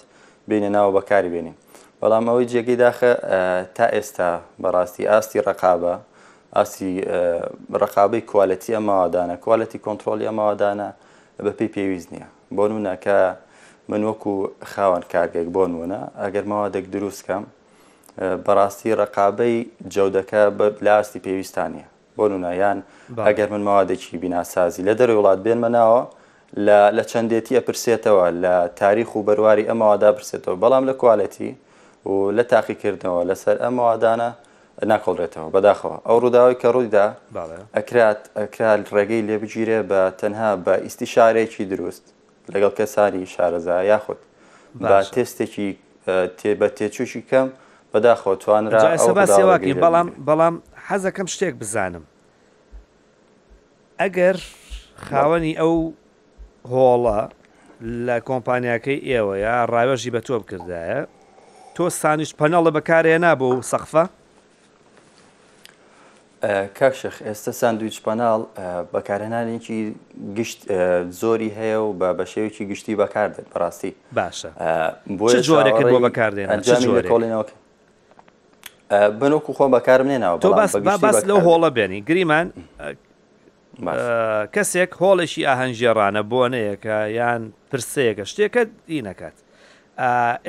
بینە 0.49 0.69
ناو 0.75 0.89
بەکاری 0.97 1.29
بینین 1.35 1.55
بەڵام 2.01 2.23
ئەوەی 2.29 2.47
جێگەی 2.51 2.75
داخە 2.85 3.11
تا 3.75 3.85
ئێستا 3.95 4.29
بەڕاستی 4.61 5.03
ئاستی 5.11 5.39
ڕقابە 5.47 5.93
ئاسی 6.55 6.91
ڕقابەی 7.81 8.21
کوالەتی 8.29 8.71
ئەماوادانە 8.77 9.35
کوالەتی 9.43 9.79
کۆنتترۆلی 9.85 10.25
ئەماوادانە 10.29 10.89
بەپی 11.45 11.67
پێویست 11.75 12.09
نییە 12.13 12.27
بۆ 12.55 12.63
نونەکە 12.71 13.17
من 13.89 14.01
وەکو 14.09 14.35
خاوەن 14.73 15.03
کارگێک 15.13 15.47
بۆ 15.55 15.63
نونە 15.71 16.01
ئەگەر 16.23 16.45
ماوادێک 16.51 16.85
دروستکەم 16.93 17.43
بەڕاستی 18.45 18.91
ڕقابەی 19.01 19.55
جەودەکە 19.93 20.41
لە 20.85 20.91
ئاستی 20.97 21.19
پێویستانە 21.25 21.85
بۆ 22.17 22.27
نونایان 22.27 22.83
ئەگەر 23.17 23.49
من 23.51 23.61
ماوادێکی 23.67 24.15
بیناسازی 24.17 24.83
لە 24.83 24.93
دەرەوەی 24.99 25.21
وڵات 25.21 25.39
بێنمەناوە 25.45 26.01
لە 26.97 27.03
چەندێتی 27.11 27.53
ئەپرسێتەوە 27.59 28.25
لە 28.43 28.55
تاریخ 28.75 29.15
و 29.15 29.23
بەرواری 29.25 29.67
ئەمەوادا 29.69 30.09
پرسێتەوە 30.17 30.55
بەڵام 30.63 30.83
لە 30.89 30.93
کوالەتی 31.01 31.51
و 32.09 32.31
لە 32.37 32.43
تاقیکردنەوە 32.51 33.23
لەسەر 33.29 33.57
ئەمەوادانە 33.63 34.29
ناکۆڵێتەوە 34.91 35.47
بەداخەوە 35.55 35.97
ئەو 36.07 36.17
ڕووداوی 36.23 36.55
کە 36.61 36.67
ڕوویدا 36.75 37.07
ئەکرات 37.77 38.21
ئەکرال 38.41 38.81
ڕێگەی 38.95 39.21
لێبگیرێ 39.29 39.79
بە 39.89 40.01
تەنها 40.21 40.51
بە 40.65 40.73
ئیستی 40.83 41.05
شارێکی 41.15 41.65
دروست 41.71 42.03
لەگەڵ 42.53 42.71
کەساری 42.79 43.25
شارەزا 43.35 43.77
یاخود 43.91 44.19
بە 44.81 44.87
تێستێکی 45.13 45.69
تێبە 46.39 46.67
تێچوشی 46.77 47.21
کەم 47.29 47.47
بەداخۆ 47.93 48.33
توانرا 48.43 48.95
بەڵام 48.95 50.07
بەڵام 50.27 50.55
حەزەکەم 50.91 51.27
شتێک 51.33 51.55
بزانم 51.61 52.05
ئەگەر 54.01 54.37
خاوەنی 55.07 55.53
ئەو 55.61 55.73
هۆڵە 56.71 57.21
لە 58.05 58.17
کۆمپانیاکەی 58.29 58.99
ئێوە 59.09 59.35
یا 59.45 59.55
ڕاوێژی 59.73 60.11
بە 60.15 60.21
تۆ 60.25 60.33
بکردایە 60.41 60.99
تۆ 61.75 61.83
سانیش 62.01 62.31
پەنەڵە 62.39 62.71
بەکارێنا 62.77 63.31
بۆ 63.39 63.47
و 63.55 63.61
سەخفە 63.71 64.05
کاکشخ 66.79 67.15
ئێستا 67.27 67.51
ساندویچ 67.61 67.97
پەناڵ 68.05 68.39
بەکارهێنانێکی 68.93 69.79
گشت 70.37 70.59
زۆری 71.21 71.49
هەیە 71.57 71.77
و 71.85 71.89
بە 71.99 72.09
بەشێوکی 72.19 72.63
گشتی 72.71 72.93
بەکاردێت 73.01 73.47
بەڕاستی 73.53 73.91
باشە 74.17 74.49
بۆ 75.19 75.25
جۆرەکە 75.47 75.83
بۆ 75.91 75.97
بەکاردێن 76.05 76.47
کۆڵێنەوەکە 77.11 77.53
بنوکو 78.91 79.53
خۆم 79.53 79.71
بەکارم 79.79 80.07
نێناوە 80.11 80.37
تۆ 80.41 80.49
باس 81.05 81.23
لەو 81.29 81.39
هۆڵە 81.47 81.69
بێنی 81.77 81.99
گریمان 82.09 82.47
کەسێک 84.55 84.91
هۆڵێکی 85.01 85.41
ئاهەنجێڕانە 85.49 86.21
بۆنەیەکە 86.31 86.97
یان 87.19 87.41
پرسەیەکە 87.69 88.23
شتێکە 88.31 88.63
دی 88.87 88.99
نەکات 89.09 89.35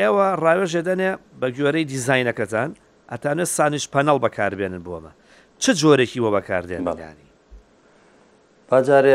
ئێوە 0.01 0.27
ڕاوێژە 0.43 0.83
دەنێ 0.89 1.11
بە 1.41 1.47
گوێرەی 1.57 1.85
دیزینەکەتان 1.91 2.71
ئەتانە 3.13 3.45
سانیش 3.57 3.85
پەنەڵ 3.95 4.19
بەکاربێنن 4.25 4.83
بۆمە 4.87 5.13
چ 5.63 5.65
جۆرێکی 5.81 6.21
وە 6.25 6.31
بەکاردێن 6.37 6.83
بەڵانی 6.89 7.27
باجارێ 8.71 9.15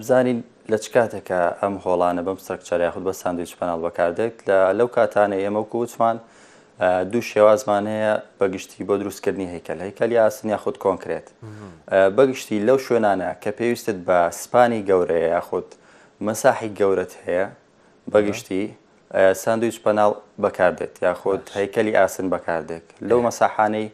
بزانین 0.00 0.38
لە 0.72 0.76
چ 0.82 0.86
کاتێکە 0.94 1.40
ئەم 1.62 1.74
هۆڵانە 1.84 2.22
بەم 2.26 2.38
سەرچەر 2.46 2.80
یاخود 2.86 3.04
بە 3.08 3.12
ساندویچ 3.22 3.52
پەنەڵ 3.58 3.80
بەکاردێت 3.86 4.36
لە 4.48 4.58
لەو 4.78 4.88
کاتانە 4.96 5.36
ئێمە 5.42 5.60
و 5.64 5.66
کوچمان 5.72 6.16
دوو 6.80 7.20
شێوازمان 7.30 7.86
هەیە 7.86 8.14
بەگشتی 8.40 8.84
بۆ 8.88 8.94
دروستکردنی 9.00 9.46
هیکل 9.54 9.80
هیکل 9.86 10.12
یاسن 10.12 10.48
یاخود 10.54 10.76
کۆنکرێت 10.84 11.28
بەگشتی 12.16 12.56
لەو 12.66 12.78
شوێنانە 12.86 13.30
کە 13.42 13.50
پێویستت 13.58 13.98
بە 14.06 14.18
سپانی 14.42 14.80
گەورەیە 14.88 15.28
یاخود 15.36 15.68
مەساحی 16.26 16.70
گەورەت 16.78 17.12
هەیە 17.26 17.46
بەگشتی 18.12 18.62
ساندویچ 19.42 19.76
پەناڵ 19.84 20.12
بەکاربێت 20.42 20.94
یاخود 21.02 21.42
هیکلی 21.56 21.92
ئاسن 21.98 22.26
بەکاردێک 22.34 22.86
لەو 23.08 23.20
مەساحانەی 23.26 23.88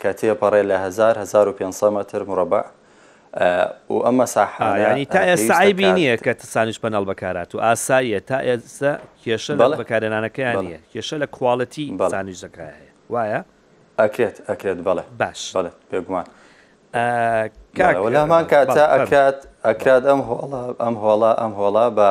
کە 0.00 0.10
تێپەڕێ 0.18 0.62
لە 0.70 0.76
1500 0.86 1.84
متر 1.98 2.22
مربع 2.24 2.62
و 3.36 4.00
ئەمە 4.04 4.24
ساحانی 4.26 5.04
تا 5.06 5.20
ئێستا 5.34 5.60
عیبی 5.60 5.86
نییە 5.96 6.20
کە 6.24 6.34
تسانش 6.42 6.78
بەناڵ 6.78 7.04
بەکارات 7.12 7.54
و 7.54 7.58
ئاساییە 7.60 8.20
تا 8.26 8.38
ئێستا 8.40 8.98
کێشە 9.24 9.52
بەکارێنانەکەیان 9.80 10.56
نیە 10.64 10.78
کێشە 10.92 11.16
لە 11.22 11.26
کوواڵەتی 11.34 11.86
بەسانیشەکەهەیە 11.98 12.88
وایە؟ 13.10 13.42
ئەکرێت 14.00 14.36
ئەکرێت 14.48 14.78
بڵێ 14.84 15.02
باش 15.18 15.56
بڵێ 15.56 15.70
پێگومان 15.90 16.26
وەلامان 18.04 18.44
کاتە 18.52 18.82
ئەکات 18.94 19.38
ئەکات 19.66 20.02
ئەم 20.10 20.20
هۆڵە 20.30 20.62
ئەم 20.82 20.94
هۆڵە 21.02 21.32
ئەم 21.40 21.52
هۆڵە 21.58 21.86
بە 21.98 22.10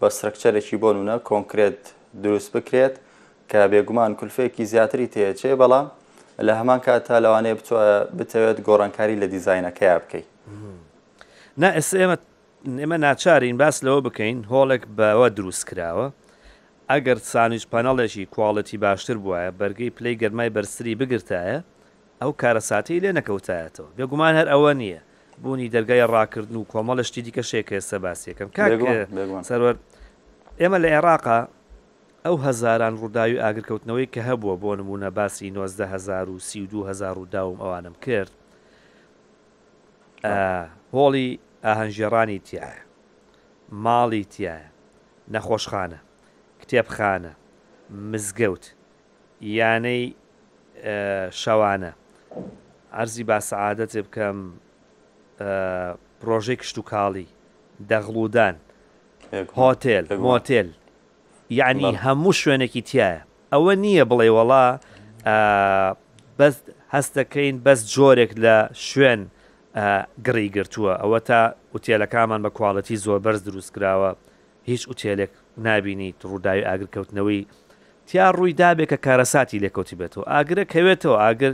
بە 0.00 0.08
سرکچەرێکی 0.18 0.76
بۆ 0.82 0.88
نونە 0.96 1.16
کۆنکرێت 1.28 1.80
دروست 2.22 2.50
بکرێت 2.56 2.94
کە 3.50 3.58
بێگومان 3.72 4.12
کولفێکی 4.20 4.64
زیاتری 4.72 5.06
تێچێ 5.12 5.52
بەڵام 5.60 5.86
لە 6.46 6.52
هەمان 6.58 6.80
کاتە 6.86 7.14
لەوانەیە 7.24 7.54
بتوە 7.60 7.80
بتەوێت 8.18 8.58
گۆڕانکاری 8.66 9.16
لە 9.22 9.26
دیزینەکەی 9.34 9.98
بکەیت 10.04 10.31
نا 11.58 11.70
ئێمە 11.76 12.16
ئێمە 12.82 12.96
ناچارین 13.06 13.56
باس 13.60 13.76
لەوە 13.86 14.00
بکەین 14.06 14.38
هۆڵێک 14.50 14.82
بەوە 14.96 15.28
دروست 15.36 15.64
کراوە 15.68 16.06
ئەگەر 16.90 17.18
سانویش 17.32 17.64
پەنەڵێکی 17.72 18.24
کوواڵەتی 18.34 18.78
باشتر 18.86 19.16
بواە 19.24 19.50
بەرگەی 19.60 19.90
پلەی 19.96 20.16
گەرمای 20.22 20.50
بەرسری 20.56 20.94
بگرتایە 21.00 21.58
ئەو 22.22 22.32
کارەساتی 22.40 23.00
لێ 23.02 23.10
نەکەوتایەتەوە 23.18 23.88
بێگومان 23.98 24.34
هەر 24.38 24.48
ئەوە 24.52 24.72
نییە 24.80 25.00
بوونی 25.42 25.68
دەرگای 25.74 26.02
ڕاکردن 26.14 26.56
و 26.56 26.68
کۆمەڵشتی 26.72 27.20
دیکە 27.26 27.42
شێکە 27.50 27.74
سە 27.90 27.96
باسیەکەم 28.04 28.48
سەرەر 29.48 29.76
ئێمە 30.60 30.78
لە 30.84 30.88
عێراقا 30.96 31.38
ئەو 32.26 32.36
هزاران 32.46 32.94
ڕووداوی 33.00 33.40
ئاگرکەوتنەوەی 33.42 34.06
کە 34.14 34.20
هەبووە 34.28 34.54
بۆ 34.62 34.70
نمونە 34.80 35.08
باسی 35.18 35.50
19 35.50 35.86
هزار 35.94 36.26
و 36.30 36.38
سی 36.38 36.66
دو 36.66 36.80
هزار 36.88 37.18
و 37.18 37.26
داوم 37.26 37.58
ئەوانم 37.60 37.94
کرد 38.06 38.30
هۆڵی 40.94 41.26
ئاهەنژێڕانی 41.64 42.38
تایە 42.48 42.70
ماڵی 43.84 44.24
تایە 44.34 44.56
نەخۆشخانە 45.34 45.98
کتێبخانە 46.60 47.32
مزگەوت 48.10 48.64
یانەی 49.58 50.02
شەوانە 51.40 51.92
ئەرزی 52.96 53.24
باسەعادەتێ 53.28 54.00
بکەم 54.06 54.38
پرۆژەی 56.20 56.58
کشت 56.60 56.76
و 56.78 56.82
کاڵی 56.90 57.28
دەغڵودان 57.90 58.56
هۆتێل 59.60 60.04
مۆتێل 60.26 60.68
یعنی 61.60 61.88
هەموو 62.04 62.38
شوێنێکی 62.40 62.82
تایە 62.88 63.12
ئەوە 63.52 63.72
نییە 63.84 64.04
بڵێ 64.10 64.28
وڵا 64.36 64.66
بەست 66.38 66.64
هەستەکەین 66.94 67.54
بەس 67.66 67.80
جۆرێک 67.94 68.32
لە 68.44 68.56
شوێن 68.88 69.22
گڕی 69.76 70.48
گرتووە 70.56 70.92
ئەوە 71.00 71.20
تا 71.24 71.54
ئوتێلەکانمان 71.72 72.40
بە 72.44 72.50
کوواڵەتی 72.56 72.96
زۆر 73.04 73.18
بەرز 73.24 73.40
دروست 73.48 73.70
کراوە 73.74 74.10
هیچ 74.68 74.82
ئوتێلێک 74.88 75.32
نبینیت 75.64 76.20
ڕووداوی 76.30 76.62
ئاگرکەوتنەوەی 76.68 77.40
تیا 78.06 78.30
ڕووی 78.36 78.52
دابێک 78.60 78.88
کە 78.92 78.98
کارەساتی 79.06 79.58
لێکوتی 79.64 79.96
بێتەوە 80.00 80.24
ئاگرە 80.32 80.64
کەوێتەوە 80.72 81.16
ئاگر 81.24 81.52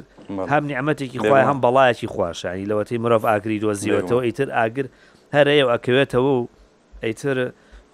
هەم 0.52 0.62
نیعممەتێکی 0.70 1.18
خخوای 1.22 1.44
هەم 1.50 1.58
بەڵایەکی 1.64 2.08
خوشانی 2.14 2.64
لەوەتی 2.70 2.98
مرۆڤ 3.04 3.24
ئاگری 3.30 3.58
دۆزیەوەەوە 3.64 4.20
ئیتر 4.26 4.48
ئاگر 4.58 4.86
هەرەیە 5.36 5.64
ئەکەوێتەوە 5.74 6.30
و 6.36 6.48
ئیتر 7.04 7.36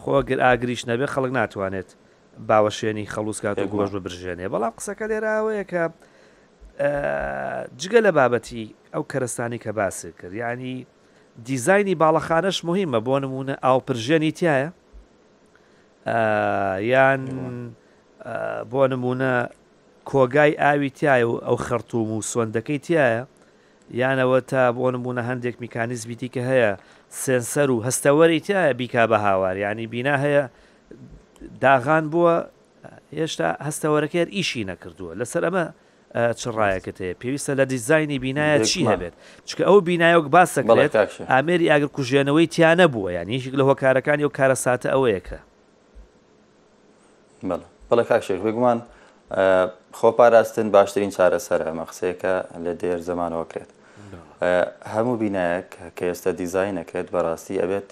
خۆگر 0.03 0.39
ئاگریش 0.47 0.83
نەبێ 0.91 1.07
خەڵک 1.15 1.33
ناتوانێت 1.39 1.89
باوە 2.49 2.71
شوێنی 2.79 3.11
خەڵوسکات 3.15 3.57
و 3.63 3.71
گۆژ 3.75 3.91
ببرژێنێ 3.97 4.47
بەڵام 4.55 4.73
قسەکە 4.79 5.05
لێراوەیە 5.11 5.65
کە 5.73 5.83
جگە 7.81 8.01
لە 8.07 8.11
بابەتی 8.19 8.65
ئەو 8.95 9.05
کەرستانی 9.13 9.59
کە 9.59 9.67
باسی 9.75 10.13
کرد 10.21 10.35
ینی 10.35 10.87
دیزایانی 11.45 11.95
باڵەخانەش 12.03 12.65
مهمە 12.65 12.99
بۆ 13.07 13.17
نمونە 13.23 13.55
ئاوپژێنی 13.65 14.33
تایە 14.39 14.69
یان 16.93 17.23
بۆ 18.71 18.83
نمونە 18.93 19.33
کۆگای 20.11 20.53
ئاوی 20.63 20.91
تایە 20.99 21.25
و 21.27 21.35
ئەو 21.47 21.57
خەرتوم 21.67 22.11
و 22.13 22.23
سوێندەکەی 22.23 22.79
تایە 22.87 23.27
یانەوە 24.01 24.39
تا 24.51 24.63
بۆ 24.79 24.89
نمونە 24.95 25.23
هەندێک 25.29 25.57
میکانیزمی 25.61 26.15
دیکە 26.21 26.43
هەیە 26.51 26.71
سنسەر 27.23 27.69
و 27.71 27.83
هەستەوەری 27.87 28.41
تایە 28.47 28.73
بیکا 28.81 29.05
بە 29.11 29.19
هاوار 29.27 29.57
ینی 29.57 29.87
بینا 29.87 30.17
هەیە 30.25 30.43
داغان 31.61 32.05
بووە 32.13 32.35
هێشتا 33.19 33.49
هەستەوەرەکەر 33.67 34.27
ئیشی 34.37 34.65
نەکردووە 34.71 35.13
لەسەر 35.21 35.43
ئەمە 35.49 35.67
چڕایەکەت 36.15 36.99
هەیە 37.03 37.15
پێویستە 37.23 37.55
لە 37.59 37.65
دیزایانی 37.75 38.19
بینایە 38.25 38.63
چی 38.71 38.85
هەبێت 38.93 39.15
چکە 39.51 39.61
ئەو 39.69 39.79
بینایەک 39.89 40.27
باسەکەێت 40.35 40.95
ئامێری 41.33 41.67
ئاگر 41.73 41.91
کوژێنەوەی 41.97 42.47
تیانە 42.55 42.87
بووە 42.93 43.11
یان 43.17 43.29
هیچێک 43.35 43.55
لە 43.61 43.65
هۆکارەکانی 43.71 44.25
و 44.27 44.31
کارە 44.39 44.57
ساتە 44.65 44.89
ئەوەیەکە 44.95 45.39
بەڵە 47.91 48.05
کاکشێک 48.11 48.41
بگومان 48.47 48.79
خۆپاراستن 49.99 50.69
باشترین 50.77 51.11
چارەسەر 51.17 51.61
ئەمە 51.67 51.85
قسەیەەکە 51.91 52.35
لە 52.65 52.73
دێر 52.81 52.99
زمانەوە 53.09 53.45
کرێت 53.53 53.71
هەموو 54.95 55.15
بینایەک 55.23 55.71
کە 55.97 56.05
ئێستا 56.11 56.31
دیزینەکرێت 56.41 57.09
بەڕاستی 57.15 57.57
ئەبێت 57.63 57.89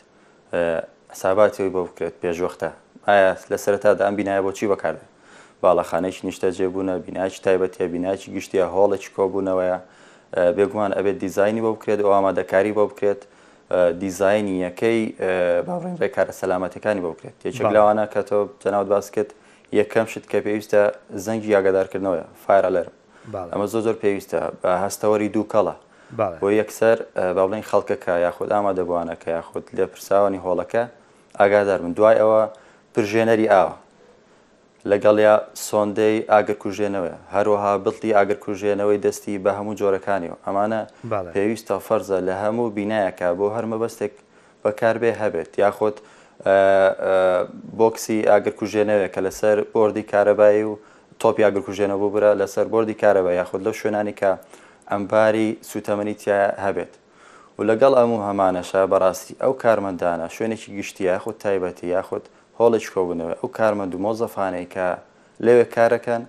حساباتەوەی 1.14 1.70
بۆ 1.74 1.80
بکرێت 1.88 2.14
پێشوەختە 2.22 2.70
ئایا 3.08 3.30
لە 3.52 3.56
سەرتادا 3.64 4.02
ئەم 4.06 4.14
بینایە 4.18 4.42
بۆچی 4.46 4.66
بەکارێت 4.72 5.06
باڵەخانەیەش 5.64 6.16
نیشتە 6.26 6.48
جێبوونە 6.58 6.94
بیناچ 7.06 7.34
تایبەتە 7.46 7.82
بیناچی 7.92 8.28
گشتیە 8.36 8.64
هەڵێکی 8.74 9.10
کۆبوونەوەیە 9.16 9.76
بێگومان 10.56 10.90
ئەبێت 10.98 11.16
دیزایانی 11.24 11.62
بۆ 11.64 11.70
بکرێت 11.76 12.00
و 12.04 12.08
ئامادەکاری 12.16 12.72
بۆ 12.78 12.84
بکرێت 12.90 13.22
دیزایانی 14.02 14.54
یەکەی 14.66 14.98
باڕین 15.68 15.96
ڕێکارە 16.00 16.32
سەلامەتەکانی 16.40 17.00
بۆ 17.04 17.10
بکرێت 17.14 17.34
تێچێک 17.42 17.68
لەوانە 17.76 18.04
کە 18.12 18.20
تۆ 18.28 18.38
تەناوت 18.62 18.88
باسکت 18.94 19.28
یەکەم 19.80 20.06
شت 20.12 20.24
کە 20.30 20.38
پێویستە 20.44 20.82
زەنگی 21.26 21.50
یاگەدارکردنەوەە 21.56 22.26
فایرەلەرم 22.44 22.94
ئەمە 23.52 23.66
زۆ 23.72 23.78
زۆر 23.86 23.96
پێویستە 24.02 24.38
هەستەوەری 24.84 25.28
دوو 25.34 25.44
کەڵە 25.52 25.74
بۆ 26.40 26.48
یەکسەر 26.60 26.96
با 27.36 27.42
بڵین 27.46 27.64
خەڵکەکە 27.70 28.14
یاخود 28.26 28.48
ئامادەبوانەکە 28.56 29.28
یاخود 29.38 29.64
لێ 29.76 29.84
پرساوانی 29.92 30.40
هۆڵەکە 30.46 30.82
ئاگادار 31.40 31.80
من 31.84 31.92
دوای 31.98 32.16
ئەوە 32.22 32.40
پرژێنەری 32.94 33.46
ئاوە 33.52 33.74
لەگەڵیا 34.90 35.34
سۆندەی 35.68 36.16
ئاگرکوژێنەوە 36.34 37.12
هەروەها 37.34 37.72
بڵی 37.86 38.10
ئاگرکوژێنەوەی 38.18 38.98
دەستی 39.06 39.38
بە 39.44 39.50
هەموو 39.58 39.78
جۆرەکانیەوە 39.80 40.38
ئەمانە 40.46 40.80
پێویستە 41.34 41.74
فەرزە 41.86 42.18
لە 42.28 42.34
هەموو 42.42 42.72
بینایەکە 42.76 43.28
بۆ 43.38 43.46
هەرمەبەستێک 43.56 44.14
بەکاربێ 44.64 45.10
هەبێت 45.22 45.50
یاخۆت 45.62 45.96
بۆکسی 47.78 48.18
ئاگرکوژێنەوە 48.30 49.06
کە 49.14 49.20
لەسەر 49.26 49.56
بردی 49.74 50.04
کارەبایی 50.12 50.62
و 50.70 50.74
تۆپی 51.22 51.44
ئاگرکوژێنە 51.46 51.96
بوو 52.00 52.10
برە 52.14 52.30
لەسەر 52.40 52.66
بردی 52.72 52.96
کارەبە 53.02 53.32
یاخود 53.40 53.60
لەو 53.66 53.74
شوێنانی 53.80 54.14
کە 54.20 54.30
ئەمباری 54.90 55.48
سوتەمەنی 55.70 56.14
تیا 56.22 56.38
هەبێت 56.64 56.92
و 57.58 57.60
لەگەڵ 57.68 57.92
ئەموو 58.00 58.24
هەمانەشە 58.28 58.80
بەڕاستی 58.92 59.34
ئەو 59.42 59.52
کارمەندانە 59.62 60.26
شوێنێکی 60.36 60.70
گشتی 60.78 61.02
یاخود 61.10 61.36
تایبەتی 61.44 61.86
یاخود 61.96 62.24
هەڵێک 62.60 62.84
کۆبوونەوە 62.94 63.32
ئەو 63.40 63.48
کارمەند 63.58 63.92
و 63.96 63.98
مۆزەفانەی 64.04 64.66
کە 64.74 64.88
لەوێ 65.46 65.64
کارەکەن 65.76 66.22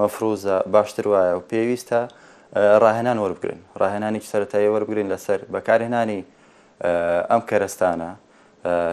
مەفروزە 0.00 0.56
باشتر 0.74 1.04
وایە 1.12 1.34
و 1.38 1.42
پێویستە 1.50 2.00
ڕاهێنان 2.82 3.18
وەربگرن 3.22 3.60
ڕاهێنانی 3.80 4.20
سەرەتایی 4.32 4.70
وەربگرین 4.74 5.08
لەسەر 5.12 5.40
بەکارهێنانی 5.54 6.20
ئەم 7.30 7.42
کەرستانە 7.50 8.10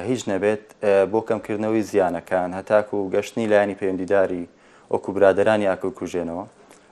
هیچ 0.10 0.21
نەبێت 0.32 0.63
بۆ 1.12 1.19
کەمکردنەوەی 1.30 1.84
زیانەکان 1.91 2.49
هەتاک 2.58 2.88
و 2.95 2.99
گەشتنی 3.13 3.49
لایانی 3.51 3.75
پەیوەندیداری 3.80 4.43
ئۆکو 4.91 5.10
برادرانی 5.15 5.65
یاکو 5.69 5.89
کوژێنەوە 5.99 6.43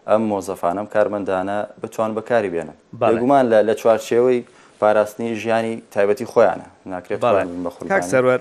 ئەم 0.09 0.21
مۆزەفانم 0.31 0.87
کارمەندانە 0.95 1.57
بتوان 1.81 2.11
بەکاری 2.17 2.49
بێنن 2.53 2.75
باگومان 3.01 3.45
لە 3.67 3.73
چوارچێەوەی 3.81 4.39
پاراستنی 4.79 5.35
ژیانی 5.35 5.83
تایبەتی 5.93 6.23
خۆیانە 6.25 6.67
ناکرێت 6.89 7.19
بەخور 7.19 8.39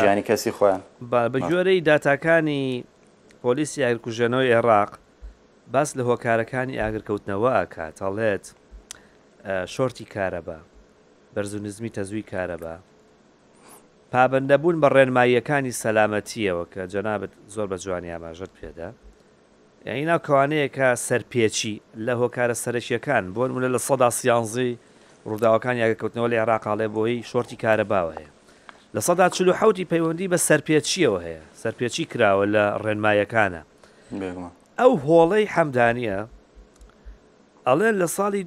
ژیانی 0.00 0.22
کەسی 0.28 0.50
خۆیان 0.56 0.80
بە 1.12 1.40
جۆرەی 1.50 1.80
داتاکانی 1.88 2.84
پۆلیسی 3.44 3.80
ئاگرکوژەنەوەی 3.84 4.48
عێراق 4.56 4.90
باس 5.72 5.88
لە 5.98 6.02
هۆکارەکانی 6.08 6.74
ئاگرکەوتنەوە 6.82 7.50
ئاکات 7.58 7.96
هەڵێت 8.04 8.44
شۆرتی 9.74 10.04
کارەبە 10.14 10.58
بەرزوو 11.34 11.62
نزمی 11.62 11.90
تەزووی 11.90 12.24
کارەبە 12.32 12.74
پابندەبوون 14.12 14.76
بە 14.82 14.88
ڕێنماییەکانی 14.96 15.72
سەلامەتیەوە 15.82 16.64
کە 16.72 16.82
جەنابەت 16.92 17.32
زۆر 17.54 17.66
بە 17.72 17.76
جوانی 17.82 18.10
ئاماژەت 18.14 18.52
پێدا 18.60 18.88
یعنی 19.86 20.04
ناکەوانەیە 20.12 20.68
کە 20.76 20.86
سەرپێچی 21.06 21.72
لە 22.06 22.12
هۆکارە 22.20 22.54
سەرشیەکان 22.62 23.24
بۆن 23.34 23.50
منە 23.54 23.68
لە 23.74 23.78
سەدا 23.86 24.10
سیانزی 24.18 24.72
ڕووداوەکان 25.28 25.76
یاگەکەوتنەوە 25.82 26.28
لە 26.32 26.36
عێراقاڵێ 26.40 26.86
بۆی 26.94 27.16
شۆرتی 27.30 27.56
کارەباوە 27.62 28.12
هەیە 28.18 28.30
لە 28.94 29.00
سەدا 29.06 29.26
چلو 29.36 29.52
حوتی 29.60 29.84
پەیوەندی 29.92 30.30
بە 30.32 30.38
سەرپێچیەوە 30.48 31.20
هەیە 31.26 31.42
سەرپێچی 31.62 32.04
کراوە 32.12 32.44
لە 32.54 32.64
ڕێنمایەکانە 32.84 33.62
ئەو 34.80 34.92
هۆڵەی 35.06 35.46
حەمدانە 35.54 36.18
ئەڵێ 37.68 37.90
لە 38.00 38.06
ساڵی 38.16 38.42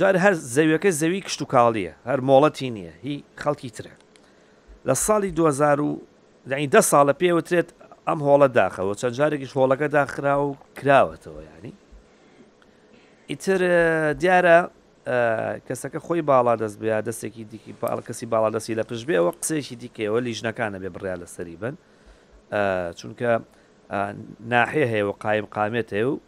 جار 0.00 0.14
هەر 0.24 0.34
زەویەکە 0.54 0.90
زەوی 1.00 1.20
کشت 1.26 1.40
و 1.42 1.46
کاڵیە 1.52 1.92
هەر 2.08 2.20
مۆڵەتی 2.28 2.68
نییە 2.76 2.92
هی 3.04 3.16
خەڵکی 3.42 3.70
ترە 3.76 3.94
لە 4.88 4.94
ساڵی 5.06 5.30
2010 5.30 6.80
ساڵە 6.90 7.14
پێوترێت 7.20 7.68
ئەم 8.08 8.18
هۆڵە 8.26 8.48
داخەوە 8.58 8.94
چەند 9.00 9.14
جارێکیش 9.18 9.52
هۆڵەکە 9.58 9.88
داخرا 9.96 10.34
و 10.46 10.56
کراوەتەوە 10.78 11.42
ینی 11.48 11.74
ئیتر 13.30 13.60
دیارە 14.22 14.58
کەسەکە 15.70 15.98
خۆی 16.06 16.22
باڵا 16.26 16.56
دەست 16.58 16.78
بیا 16.82 17.00
دەستێکی 17.02 17.42
دیکی 17.50 17.74
پاڵ 17.80 18.00
کەسی 18.06 18.26
باڵا 18.32 18.50
دەستی 18.56 18.74
لە 18.80 18.84
پشت 18.90 19.04
بێەوە 19.08 19.32
قسێکی 19.40 19.76
دیکەەوە 19.82 20.20
لیژنەکانە 20.26 20.78
بێ 20.82 20.90
بڕیا 20.94 21.16
لە 21.22 21.26
سەری 21.34 21.56
بن 21.62 21.74
چونکە 23.00 23.30
ناحێ 24.50 24.84
هەیە 24.92 25.06
و 25.08 25.12
قایم 25.22 25.46
قامێت 25.56 25.88
هەیە 25.96 26.08
و 26.12 26.20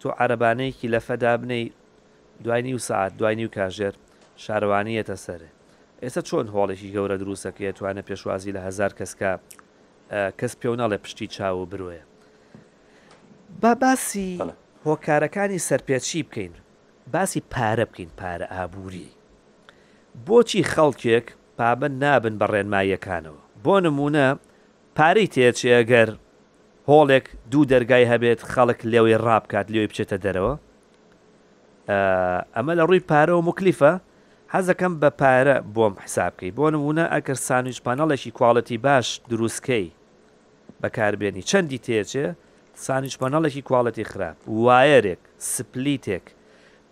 تۆ 0.00 0.08
عربانەیەکی 0.22 0.88
لە 0.94 1.00
فەدابنەی 1.08 1.66
دواینی 2.44 2.74
و 2.74 2.78
سعات 2.78 3.12
دواینی 3.16 3.44
و 3.46 3.50
کاژێر 3.56 3.94
شارەوانیەتە 4.44 5.16
سەرێ 5.26 5.50
ئێستا 6.02 6.22
چۆن 6.28 6.46
هۆڵێکی 6.54 6.88
گەورە 6.94 7.16
دروستەکە 7.22 7.72
توانە 7.78 8.02
پێشوازی 8.08 8.52
لە 8.56 8.60
هزار 8.68 8.90
کەسکە 8.98 9.32
کەس 10.40 10.52
پێوناڵێ 10.60 10.98
پشتی 11.04 11.26
چاو 11.26 11.58
و 11.62 11.66
برۆیە 11.70 12.04
با 13.62 13.74
باسی 13.74 14.30
هۆکارەکانی 14.86 15.58
سەرپێچی 15.68 16.20
بکەین 16.28 16.54
باسی 17.12 17.42
پارە 17.54 17.80
بکەین 17.90 18.10
پارە 18.20 18.46
ئابووری 18.54 19.08
بۆچی 20.26 20.62
خەڵکێک 20.72 21.26
پابەن 21.58 21.94
نابن 22.02 22.34
بە 22.40 22.46
ڕێنمایەکانەوە 22.52 23.40
بۆ 23.64 23.74
نمونە 23.84 24.26
پارەی 24.96 25.30
تێچێ 25.34 25.70
ئەگەر 25.78 26.08
هۆڵێک 26.88 27.26
دوو 27.50 27.68
دەرگای 27.72 28.08
هەبێت 28.12 28.40
خەڵک 28.52 28.80
لێوەی 28.92 29.20
ڕابکات 29.26 29.66
لێوی 29.72 29.88
بچێتە 29.90 30.16
دەرەوە 30.24 30.54
ئەمە 32.56 32.72
لە 32.78 32.82
ڕووی 32.88 33.06
پارەوە 33.10 33.42
مکلیفە 33.48 33.92
حەزەکەم 34.54 34.92
بە 35.02 35.10
پارە 35.20 35.56
بۆم 35.74 35.94
حسابکەی 36.04 36.54
بۆ 36.56 36.66
نمونە 36.74 37.04
ئەگەر 37.14 37.38
سانویش 37.48 37.78
پانەڵێکی 37.86 38.30
کوواڵەتی 38.36 38.78
باش 38.86 39.06
دروستکەی 39.30 39.86
بەکاربێنی 40.82 41.42
چەندی 41.50 41.78
تێچێ 41.86 42.26
سانیش 42.86 43.14
پەنەڵێکی 43.22 43.62
کوواڵەتی 43.68 44.08
خراپ 44.12 44.36
وایەرێک 44.64 45.22
سپلیتێک 45.54 46.26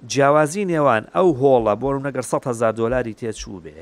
جیاوازی 0.06 0.64
نێوان 0.70 1.02
ئەو 1.16 1.28
هۆڵە 1.40 1.74
بۆ 1.80 1.88
نەگەر 2.06 2.24
100هزار 2.32 2.72
دلاری 2.80 3.18
تێچوو 3.20 3.62
بێ 3.64 3.80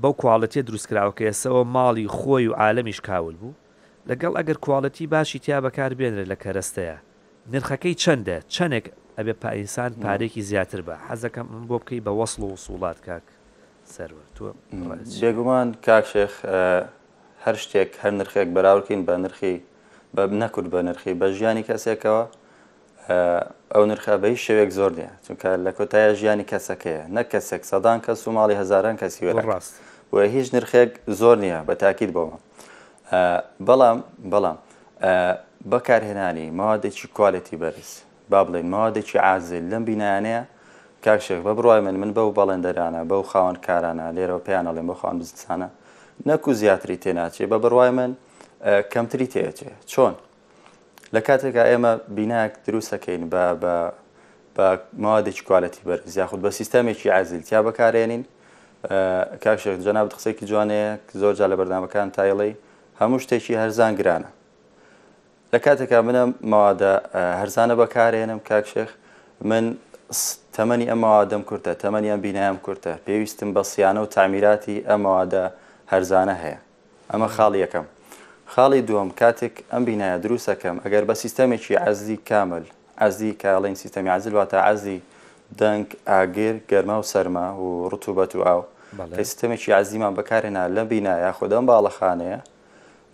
بەو 0.00 0.12
کوواڵەتێ 0.20 0.60
دروستکراوەکەسەوە 0.68 1.62
ماڵی 1.74 2.08
خۆی 2.18 2.48
و 2.50 2.56
عالمیش 2.62 3.00
کاول 3.06 3.34
بوو 3.40 3.58
لەگەڵ 4.10 4.32
ئەگەر 4.38 4.56
کوواڵەتی 4.64 5.06
باشی 5.14 5.38
تیا 5.44 5.58
بەکار 5.64 5.90
بێنرێت 5.98 6.28
لە 6.32 6.36
کەرەستەیە 6.44 6.96
نرخەکەی 7.52 7.98
چەندە 8.02 8.38
چەندێک 8.54 8.84
ئەبێ 9.18 9.34
پائیسان 9.42 9.90
پارێکی 10.04 10.42
زیاتر 10.50 10.80
بە 10.88 10.94
حەزەکەم 11.06 11.46
من 11.52 11.64
بۆ 11.68 11.76
بکەی 11.82 12.00
بە 12.06 12.10
وەسڵ 12.18 12.40
و 12.42 12.54
وسوڵات 12.56 12.98
کاک 13.06 13.24
سەرەر 13.94 14.26
تۆ 14.36 14.44
جێگومان 15.18 15.68
کاکشێخ 15.86 16.32
هەر 17.44 17.56
شتێک 17.64 17.90
هەر 18.02 18.12
نرخێک 18.20 18.48
بەراورکەین 18.56 19.00
بە 19.06 19.14
نرخی 19.24 19.56
بە 20.16 20.22
نەکرد 20.42 20.68
بە 20.74 20.80
نرخی 20.88 21.14
بە 21.20 21.26
ژیانی 21.38 21.64
کەسێکەوە 21.68 22.24
ئەو 23.10 23.84
نرخەبەی 23.90 24.36
شێوێک 24.46 24.70
زۆر 24.78 24.92
دێ 24.98 25.08
چونکە 25.26 25.50
لە 25.66 25.70
کۆتایە 25.78 26.10
ژیانی 26.20 26.46
کەسەکەیە 26.52 27.02
نە 27.16 27.22
کەسێک 27.32 27.62
سەدان 27.70 27.98
کەس 28.06 28.20
و 28.26 28.30
ماڵی 28.36 28.56
هزاران 28.62 28.96
کەسی 29.02 29.22
وێ 29.26 29.32
ڕاست 29.48 29.74
و 30.12 30.18
هیچ 30.34 30.46
نرخێک 30.54 30.90
زۆر 31.20 31.36
نییە 31.44 31.60
بە 31.68 31.74
تاکیید 31.82 32.10
بۆمە 32.16 32.38
بەڵام 33.66 33.98
بەڵام 34.32 34.56
بەکارهێنانی 35.70 36.46
ماوادێکی 36.58 37.06
کوالەتی 37.16 37.56
بەرز 37.62 37.90
با 38.30 38.40
بڵین 38.46 38.66
ماوادێکی 38.74 39.18
عازل 39.26 39.64
لەم 39.70 39.82
بینایانەیە 39.88 40.42
کاکشێک 41.04 41.40
بە 41.46 41.52
بڕای 41.58 41.80
من 41.86 41.94
من 42.02 42.10
بەو 42.18 42.30
بەڵێندەرانە 42.38 43.00
بەو 43.10 43.22
خاوەن 43.32 43.56
کارانە 43.66 44.06
لێرەوە 44.16 44.40
پێیانەڵێن 44.46 44.86
بە 44.90 44.94
خۆن 45.00 45.14
بزانە 45.20 45.68
نەکو 46.28 46.52
زیاتری 46.60 46.96
تێناچێ 47.04 47.44
بە 47.52 47.58
بڕای 47.62 47.90
من 47.98 48.10
کەمتری 48.92 49.26
تێچێ 49.34 49.70
چۆن؟ 49.92 50.14
لە 51.14 51.20
کاتێکا 51.28 51.64
ئێمە 51.70 51.92
بینایك 52.16 52.52
دروستەکەین 52.66 53.24
بە 53.28 54.72
ماوادێکی 55.04 55.42
کوالەتی 55.48 55.82
بەرز 55.86 56.16
یاخود 56.16 56.40
بە 56.46 56.50
سیستەمێکی 56.58 57.06
عزیلتیا 57.18 57.60
بەکارێنین 57.66 58.22
کاکشێک 59.44 59.78
جەناب 59.86 60.06
قسێکی 60.16 60.44
جوانەیە 60.50 60.90
زۆر 61.20 61.34
جا 61.38 61.46
لە 61.52 61.56
بەردامەکان 61.60 62.08
تایڵی 62.16 62.52
هەموو 63.00 63.18
شتێکی 63.24 63.54
هەرزان 63.62 63.92
گرانە 64.00 64.28
لە 65.52 65.58
کاتێکا 65.64 65.98
منە 66.08 66.22
ماوادە 66.52 66.92
هەرزانە 67.40 67.74
بەکارێنم 67.80 68.40
کاکشێخ 68.50 68.88
من 69.50 69.64
تەمەنی 70.56 70.86
ئەمەوادەم 70.92 71.42
کورتە 71.48 71.72
تەمەنی 71.84 72.08
ئەم 72.12 72.20
بینایم 72.26 72.58
کورتە 72.66 72.92
پێویستم 73.06 73.50
بە 73.56 73.62
سییانە 73.70 74.00
و 74.04 74.06
تعمیراتی 74.16 74.76
ئەمەوادە 74.90 75.44
هەرزانە 75.92 76.34
هەیە 76.42 76.58
ئەمە 77.12 77.28
خاڵ 77.36 77.54
یەکەم 77.64 77.86
خاڵی 78.54 78.80
دووەم 78.88 79.10
کاتێک 79.20 79.54
ئەم 79.72 79.82
بینایە 79.88 80.18
دروستەکەم 80.24 80.76
ئەگەر 80.84 81.04
بە 81.08 81.14
سیستەمێکی 81.22 81.74
عزی 81.88 82.16
کامل 82.28 82.64
ئازی 83.00 83.32
کاڵین 83.42 83.76
سیستەمی 83.82 84.10
عزلواتە 84.16 84.58
ئازی 84.66 84.98
دەنگ 85.60 85.86
ئاگیر 86.10 86.54
گەرما 86.70 86.96
و 87.02 87.04
سەرما 87.12 87.46
و 87.62 87.68
ڕتوبەت 87.92 88.32
و 88.36 88.40
ئاو 88.48 88.60
سیستەمێکی 89.20 89.70
عزیمان 89.80 90.12
بەکارێنا 90.18 90.64
لە 90.76 90.82
بینایە 90.92 91.30
خۆدەم 91.38 91.64
باڵەخانەیە 91.70 92.38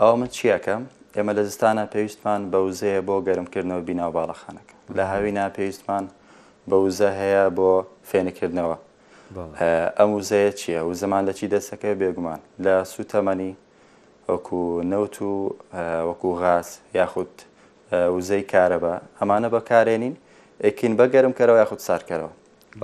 ئەو 0.00 0.14
من 0.20 0.28
چیەکەم 0.36 0.82
ئێمە 1.14 1.32
لە 1.38 1.42
زستانە 1.48 1.84
پێویستمان 1.94 2.40
بە 2.52 2.58
وزەیە 2.66 3.00
بۆ 3.08 3.14
گەرمکردنەوە 3.26 3.82
بیناو 3.88 4.10
باڵەخانەکە 4.18 4.74
لە 4.96 5.04
هاوینا 5.10 5.46
پێویستمان 5.56 6.04
بە 6.68 6.76
وزە 6.84 7.10
هەیە 7.20 7.44
بۆ 7.58 7.70
فێنکردنەوە 8.10 8.76
ئەم 9.98 10.10
وزەیە 10.18 10.50
چییە 10.60 10.80
و 10.88 10.94
زەمان 11.02 11.22
لە 11.28 11.32
چی 11.38 11.46
دەستەکە 11.52 11.90
بێگومان 12.00 12.40
لە 12.64 12.74
سوتەمەنی 12.94 13.52
وەکو 14.28 14.60
نەوت 14.92 15.16
و 15.22 15.30
وەکو 16.10 16.30
غاز 16.40 16.68
یاخود 16.94 17.32
وزەی 18.16 18.42
کارەبە 18.52 18.92
ئەمانە 19.20 19.48
بەکارێنین 19.54 20.14
ئەکین 20.64 20.92
بەگەرم 20.98 21.32
کەرەوە 21.38 21.58
یاخود 21.62 21.80
سارکەرەوە 21.88 22.32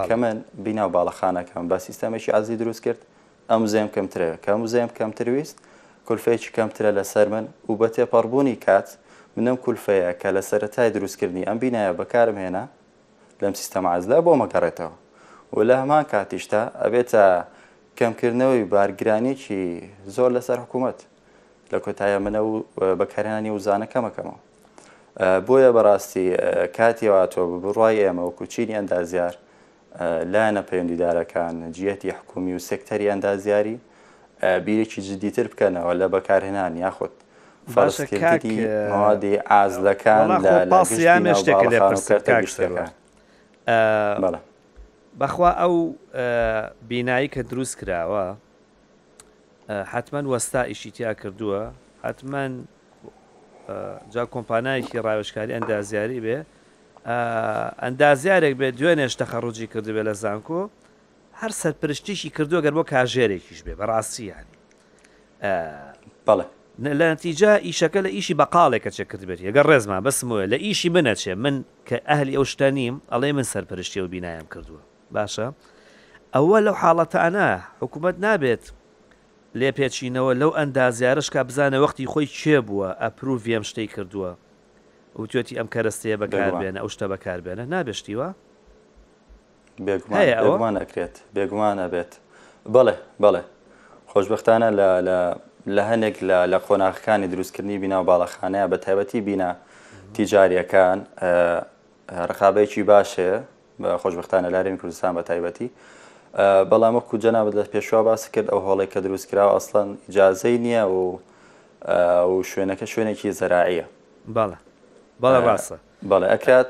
کە 0.09 0.15
من 0.23 0.37
بیناو 0.65 0.89
باڵەخانەکەم 0.97 1.65
بە 1.71 1.79
سیستەمێکی 1.87 2.31
ئازی 2.35 2.57
دروست 2.63 2.83
کرد 2.87 3.01
ئەم 3.51 3.63
زێم 3.73 3.89
کەمترەوە 3.95 4.37
کە 4.45 4.51
وزەیەم 4.65 4.91
کەمتررویست 4.99 5.57
کولفەیەکی 6.07 6.51
کەمترە 6.57 6.91
لەسەر 6.99 7.27
من 7.35 7.45
و 7.69 7.73
بە 7.81 7.89
تێپەڕبوونی 7.95 8.57
کات 8.67 8.89
منم 9.37 9.57
کولفەیە 9.65 10.11
کە 10.21 10.29
لە 10.37 10.43
سەرەتای 10.49 10.89
دروستکردنی 10.97 11.45
ئەم 11.49 11.59
بینایە 11.65 11.93
بەکارم 12.01 12.37
هێنا 12.45 12.65
لەم 13.43 13.55
سیستەما 13.61 13.89
ئازلا 13.95 14.19
بۆ 14.27 14.33
مەگەڕێتەوە 14.43 14.95
و 15.55 15.59
لە 15.69 15.75
هەمان 15.83 16.05
کاتیشتا 16.13 16.63
ئەبێتە 16.83 17.25
کەمکردنەوەی 17.99 18.65
بارگرانیکی 18.73 19.65
زۆر 20.17 20.31
لەسەر 20.37 20.59
حکوومەت 20.65 21.01
لە 21.73 21.79
کۆتایە 21.85 22.19
منە 22.25 22.37
و 22.49 22.53
بەکارێنانی 23.01 23.51
وزانە 23.57 23.87
کەمەکەمەوە 23.93 24.39
بۆیە 25.47 25.71
بەڕاستی 25.77 26.27
کاتیواتۆ 26.77 27.43
بڕای 27.63 27.97
ئێمە 28.05 28.21
و 28.29 28.31
کوچینی 28.39 28.75
ئەندازیار 28.79 29.35
لایەنە 30.33 30.63
پەیوەندیدارەکان 30.69 31.55
جیەتی 31.77 32.09
حکومی 32.19 32.53
و 32.57 32.59
سێکتەری 32.69 33.07
ئەندازیاری 33.13 33.77
بیرێکی 34.67 35.01
جدیتر 35.09 35.47
بکەنەوە 35.53 35.93
لە 36.01 36.07
بەکارهێنان 36.15 36.75
یاخود 36.85 37.13
فەرستکردی 37.75 38.57
ئازلەکان 39.51 40.29
پاسییان 40.73 41.25
شتێک 41.39 41.63
لێ 41.73 41.79
پرسەکان 41.89 42.89
بەخوا 45.21 45.51
ئەو 45.61 45.75
بینایی 46.89 47.29
کە 47.35 47.39
دروست 47.51 47.75
کراوە 47.81 48.27
حتمما 49.71 50.31
وەستا 50.39 50.63
ئیشیتیا 50.65 51.13
کردووە 51.15 51.73
حتمما 52.07 52.65
جا 54.11 54.27
کۆمپانایەکی 54.27 54.99
ڕاوشکاری 55.07 55.53
ئەندازیاری 55.59 56.21
بێ 56.25 56.39
ئەندازیارێک 57.85 58.55
بێ 58.61 58.69
دوێنێش 58.79 59.13
تەخەڕوجی 59.21 59.67
کردبێ 59.73 60.03
لە 60.09 60.13
زانکۆ 60.23 60.61
هەر 61.41 61.51
سەرپرشتیشی 61.63 62.31
کردووە 62.37 62.61
گەر 62.65 62.75
بۆ 62.77 62.83
کاژێرێکیش 62.93 63.61
بێ 63.67 63.75
بەڕاستیانی 63.81 64.55
بەڵێ 66.27 66.45
لە 66.99 67.07
نتیجا 67.15 67.57
ئیشەکە 67.61 68.01
لە 68.07 68.11
ئیشی 68.17 68.35
بەقالێکە 68.39 68.91
چێ 68.97 69.05
کردبێت 69.11 69.41
یەگەر 69.41 69.67
ڕێزمان 69.71 70.01
بەسمە 70.07 70.47
لە 70.53 70.57
ئیشی 70.65 70.89
منەچێ 70.97 71.35
من 71.45 71.65
کە 71.89 71.97
ئەهلی 72.09 72.37
ئەو 72.37 72.45
شتە 72.53 72.69
نیم 72.79 72.97
ئەڵێ 73.13 73.31
من 73.37 73.43
سەرپەرشتی 73.43 73.99
و 74.05 74.09
بینایم 74.15 74.47
کردووە 74.53 74.83
باشە 75.17 75.47
ئەوە 76.35 76.59
لەو 76.67 76.75
حاڵەتانە 76.83 77.49
حکوومەت 77.81 78.17
نابێت 78.25 78.65
لێ 79.59 79.71
پێچینەوە 79.79 80.33
لەو 80.41 80.51
ئەندازیارش 80.59 81.29
کا 81.31 81.43
بزانە 81.49 81.79
وەختی 81.85 82.07
خۆی 82.13 82.27
چێ 82.39 82.59
بووە 82.67 82.89
ئەپروڤێم 83.03 83.65
شتەی 83.71 83.89
کردووە 83.95 84.31
وتێتی 85.21 85.55
ئەم 85.59 85.69
کەرەستەیە 85.75 86.17
بەکار 86.23 86.51
بێنە 86.61 86.79
ئەو 86.83 86.89
شتە 86.95 87.07
بەکار 87.13 87.41
بێنە 87.45 87.65
نابێشتیوە 87.75 88.29
بێگومان 89.87 90.77
ئەکرێت 90.83 91.15
بێگومانە 91.35 91.87
بێت 91.93 92.13
بڵێ 92.75 92.95
بڵێ 93.23 93.43
خۆشببختانە 94.13 94.69
لە 95.77 95.83
هەنێک 95.91 96.17
لە 96.53 96.59
خۆناخەکانی 96.67 97.27
دروستکردنی 97.33 97.79
بیناو 97.83 98.03
باڵەخانەیە 98.11 98.67
بە 98.73 98.77
تایبەتی 98.85 99.21
بینە 99.29 99.51
تیجاریەکان 100.15 100.99
ڕخابەیەکی 102.31 102.83
باشێ 102.93 103.31
خۆشببختانە 104.03 104.49
لارێن 104.55 104.77
کوردستان 104.81 105.13
بە 105.19 105.23
تایبەتی 105.29 105.69
بەڵام 106.37 106.95
وەکو 106.99 107.17
جەنابەت 107.23 107.55
لە 107.55 107.65
پێشوا 107.73 108.03
باس 108.11 108.23
کرد 108.35 108.49
ئەو 108.51 108.61
هەڵێک 108.67 108.91
کە 108.95 109.01
دروست 109.07 109.27
کرا 109.31 109.45
ئەسڵەن 109.55 109.89
ئجاازەی 110.11 110.57
نییە 110.65 110.85
و 110.91 111.19
و 112.29 112.43
شوێنەکە 112.51 112.87
شوێنێکی 112.93 113.31
زەراعیە 113.39 113.87
باڵە 114.37 114.59
بەڵە 115.23 115.41
ڕاستە 115.47 115.77
بەڵێ 116.11 116.27
ئەکات 116.35 116.67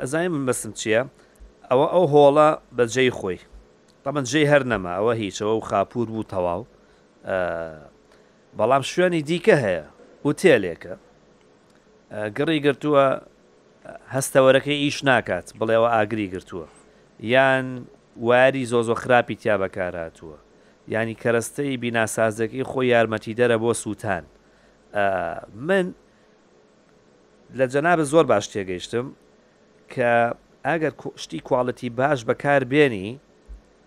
ئەزای 0.00 0.28
من 0.28 0.42
بەسم 0.46 0.72
چییە؟ 0.78 1.02
ئەوە 1.70 1.86
ئەو 1.94 2.04
هۆڵە 2.14 2.48
بەجێی 2.76 3.10
خۆی 3.18 3.38
تەمە 4.04 4.20
جێ 4.30 4.42
هەر 4.52 4.62
نەما 4.72 4.92
ئەوە 4.98 5.12
هیچەوە 5.22 5.52
و 5.58 5.60
خاپور 5.68 6.06
بوو 6.12 6.28
تەواو 6.34 6.62
بەڵام 8.58 8.82
شوێنی 8.90 9.22
دیکە 9.28 9.56
هەیە 9.64 9.84
وتێلێکە 10.26 10.94
گڕی 12.38 12.58
گرتووە 12.66 13.04
هەستەوەرەکەی 14.14 14.80
ئیش 14.84 14.98
ناکات 15.10 15.46
بڵێ 15.58 15.74
ئەوە 15.78 15.88
ئاگری 15.94 16.28
گرتووە 16.34 16.66
یان 17.22 17.86
واری 18.16 18.66
زۆزۆ 18.66 18.94
خراپی 18.94 19.34
تیا 19.36 19.56
بەکاراتوە 19.68 20.38
ینی 20.88 21.14
کەرەستەی 21.22 21.76
بیناسازەکەی 21.82 22.64
خۆی 22.64 22.86
یارمەتی 22.94 23.34
دەرە 23.36 23.56
بۆ 23.62 23.72
سووتان 23.72 24.22
من 25.54 25.94
لە 27.56 27.64
جەنابە 27.72 28.02
زۆر 28.12 28.24
باش 28.32 28.46
تێگەیشتم 28.48 29.06
کە 29.92 30.10
ئەگەر 30.64 30.92
شتی 31.16 31.38
کوواڵەتی 31.44 31.88
باش 32.00 32.24
بەکار 32.24 32.64
بێنی 32.72 33.08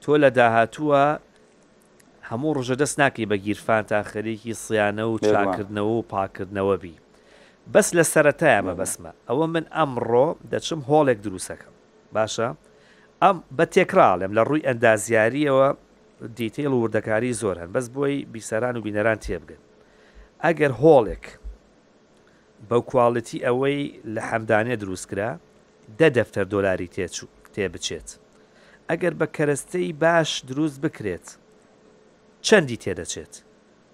تۆ 0.02 0.14
لە 0.24 0.30
داهاتووە 0.38 1.04
هەموو 2.32 2.54
ڕژە 2.58 2.76
دەست 2.82 3.00
ناکەی 3.00 3.26
بە 3.32 3.36
گیرفان 3.46 3.82
تا 3.92 4.04
خەریکی 4.04 4.54
سیانە 4.64 5.02
و 5.10 5.18
چاکردنەوە 5.28 5.94
و 6.00 6.02
پاکردنەوە 6.12 6.76
بی 6.84 6.96
بەس 7.74 7.88
لە 7.98 8.04
سەتایمە 8.14 8.74
بەسمە 8.80 9.12
ئەوە 9.30 9.46
من 9.54 9.66
ئەمڕۆ 9.78 10.28
دەچم 10.52 10.80
هۆڵێک 10.90 11.20
دروستەکەم 11.26 11.74
باشە؟ 12.16 12.50
ئەم 13.26 13.38
بە 13.58 13.66
تێکراڵێم 13.74 14.32
لە 14.38 14.42
ڕووی 14.48 14.66
ئەندازیاریەوە 14.68 15.70
دیتیل 16.38 16.72
و 16.74 16.80
وردەکاری 16.84 17.34
زۆر 17.42 17.56
هەن 17.62 17.70
بەس 17.76 17.88
بۆی 17.96 18.18
بیسەران 18.34 18.76
و 18.78 18.82
بینەران 18.86 19.20
تێبگن 19.26 19.62
ئەگەر 20.46 20.72
هۆڵێک 20.82 21.26
بەو 22.70 22.82
کوواڵەتی 22.90 23.44
ئەوەی 23.46 23.80
لە 24.14 24.22
حەمدانێ 24.30 24.76
دروستکرا 24.82 25.32
دە 26.00 26.08
دەفتەر 26.18 26.46
دۆلاری 26.54 26.90
تێچوو 26.96 27.30
تێ 27.54 27.66
بچێت 27.74 28.10
ئەگەر 28.90 29.14
بە 29.20 29.28
کەرەستەی 29.36 29.90
باش 30.04 30.30
دروست 30.50 30.78
بکرێت 30.86 31.28
چەندی 32.48 32.78
تێدەچێت 32.84 33.34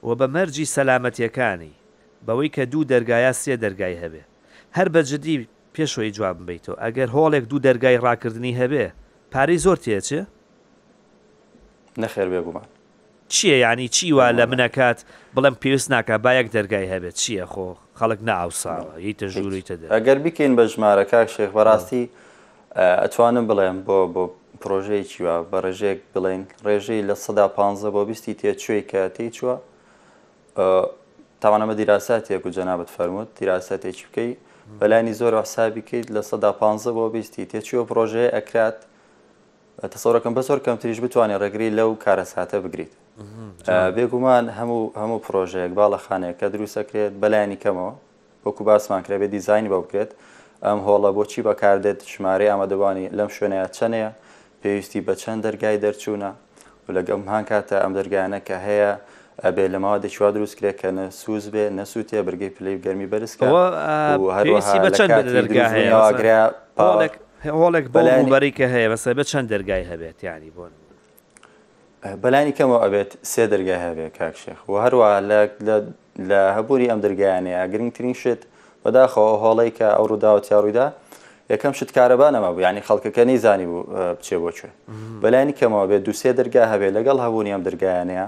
و 0.08 0.10
بە 0.20 0.28
مەرجی 0.36 0.72
سەلامەتیەکانی 0.76 1.74
بەوەی 2.26 2.54
کە 2.56 2.64
دوو 2.72 2.84
دەرگایە 2.94 3.32
سێ 3.42 3.54
دەرگای 3.64 4.00
هەبێ 4.04 4.24
هەر 4.78 4.88
بە 4.94 5.02
جدی 5.10 5.36
پێشەوەی 5.76 6.14
جواب 6.18 6.38
بیتەوە 6.48 6.78
ئەگەر 6.84 7.10
هۆڵێک 7.16 7.46
دوو 7.52 7.60
دەرگای 7.68 8.02
ڕاکردنی 8.06 8.54
هەبێ 8.62 8.88
پارەی 9.34 9.58
زۆر 9.66 9.78
تێچێ 9.84 10.22
نەخێر 12.02 12.28
بێگومان 12.34 12.68
چییە 13.34 13.58
ینی 13.64 13.88
چیوا 13.96 14.26
لە 14.40 14.46
منەکات 14.52 15.00
بڵم 15.36 15.56
پێویست 15.62 15.88
ناکە 15.94 16.16
بایەک 16.26 16.48
دەرگای 16.56 16.86
هەبێت 16.94 17.16
چییە 17.22 17.46
خۆ 17.54 17.68
خەڵک 18.00 18.20
ناوساڵە 18.30 18.94
هیتە 19.06 19.28
ژووری 19.34 19.62
تدا 19.70 19.88
ئەگەر 19.98 20.18
بکەین 20.26 20.54
بە 20.58 20.64
ژمارە 20.74 21.06
کاک 21.12 21.28
شێخ 21.36 21.52
بەڕاستی 21.58 22.04
ئەتوانم 23.02 23.46
بڵێم 23.50 23.78
بۆ 23.88 24.00
بۆ 24.14 24.24
پرۆژەی 24.62 25.04
چیوە 25.12 25.36
بە 25.52 25.58
ڕێژێک 25.64 26.00
بڵێن 26.14 26.42
ڕێژەی 26.66 27.02
لە 27.10 27.16
سەدا 27.24 27.48
پ 27.56 27.58
بۆ 27.94 28.02
بیستی 28.08 28.34
تێچوێ 28.42 28.80
کە 28.90 29.02
تێی 29.16 29.30
چوە 29.38 29.56
تاوانەمە 31.42 31.74
دیراساتێک 31.80 32.42
و 32.46 32.50
جەنابەت 32.58 32.90
فەرموت 32.96 33.30
دیراساتێکی 33.40 34.06
بکەیت 34.10 34.38
بەلانی 34.80 35.14
زۆر 35.20 35.34
حسابی 35.44 35.82
بکەیت 35.82 36.08
لە 36.16 36.22
سەدا 36.30 36.52
پ 36.62 36.64
بۆ 36.98 37.04
بیستی 37.14 37.44
تێچوە 37.52 37.82
پرۆژەیە 37.90 38.30
ئەکرات 38.38 38.80
تەسەڕەکەم 39.88 40.34
بەسەر 40.40 40.60
کەمتریش 40.66 41.00
بتوانێت 41.06 41.40
ڕێگری 41.42 41.70
لەو 41.78 41.90
کارەساتە 42.04 42.56
بگریت 42.66 42.94
بێگومان 43.96 44.46
هەموو 44.58 44.84
هەموو 45.02 45.24
پرۆژەیەک 45.26 45.72
باڵەخانەیە 45.80 46.34
کە 46.40 46.48
دروستەکرێت 46.54 47.14
بەلایانی 47.22 47.58
کەمەوە 47.64 47.94
وەکو 48.46 48.64
باسمان 48.70 49.02
کرێ 49.06 49.18
بێ 49.22 49.28
دیزانی 49.36 49.70
بە 49.74 49.78
بکرێت 49.84 50.12
ئەم 50.66 50.80
هۆڵە 50.86 51.10
بۆچی 51.18 51.42
بەکاردێت 51.48 52.00
ژمارەی 52.14 52.52
ئامادەبانی 52.52 53.06
لەم 53.18 53.30
شوێنەیە 53.36 53.66
چەنەیە 53.78 54.10
پێویستی 54.62 55.02
بە 55.08 55.14
چەند 55.22 55.40
دەرگای 55.46 55.78
دەرچوونە 55.84 56.32
و 56.86 56.90
لەگەم 56.98 57.22
هاان 57.30 57.46
کاتە 57.50 57.76
ئەم 57.84 57.94
دەرگانە 57.98 58.40
کە 58.48 58.56
هەیە 58.68 58.92
ئەبێ 59.44 59.66
لەماوە 59.74 59.98
دەچوا 60.06 60.30
دروست 60.36 60.56
کرێ 60.60 60.72
کە 60.82 60.90
نە 60.98 61.06
سووز 61.22 61.46
بێ 61.54 61.66
نەسووتێ 61.80 62.20
بەرگی 62.28 62.50
پلی 62.56 62.76
گەرمی 62.84 63.08
بەرزکەوە 63.12 63.66
هەروەها 64.36 64.74
دەرگاگریا 64.98 66.46
پاڵێک 66.78 67.16
هەوڵێک 67.46 67.86
بەلایبەریکە 67.96 68.66
هەیە 68.74 68.88
بەسە 68.94 69.10
بە 69.18 69.24
چەند 69.32 69.48
دەرگای 69.52 69.84
هەبێت 69.92 70.18
ینی 70.28 70.52
بۆن 70.56 70.72
بەلانی 72.24 72.54
کەمەوە 72.58 72.80
ئەبێت 72.86 73.12
سێ 73.32 73.44
دەرگای 73.52 73.80
هەبێت 73.86 74.12
کاکشێخ 74.20 74.60
و 74.70 74.74
هەروە 74.84 75.08
لە 76.30 76.40
هەبووری 76.58 76.88
ئەم 76.92 77.00
دەرگیانەیە 77.06 77.62
گرنگترین 77.72 78.16
شت 78.22 78.42
بەداخەوە 78.84 79.34
هەڵی 79.44 79.72
کە 79.78 79.88
ئەو 79.98 80.06
ڕووداوەتیا 80.12 80.58
ڕوویدا 80.64 80.88
یەکەم 81.54 81.74
شت 81.80 81.90
کارەبانەما 81.98 82.50
بوو 82.54 82.64
ینی 82.68 82.82
خەڵکەکە 82.88 83.24
نەیزانی 83.30 83.66
بوو 83.72 83.84
بچێ 84.20 84.38
بۆچێ 84.44 84.70
بەلانی 85.24 85.54
کەمەوە 85.60 85.86
بێت 85.92 86.02
دوسێ 86.08 86.32
دەرگا 86.40 86.64
هەبێت 86.72 86.92
لەگەڵ 86.98 87.18
هەبوونی 87.26 87.52
ئەم 87.56 87.64
دەرگایانەیە 87.68 88.26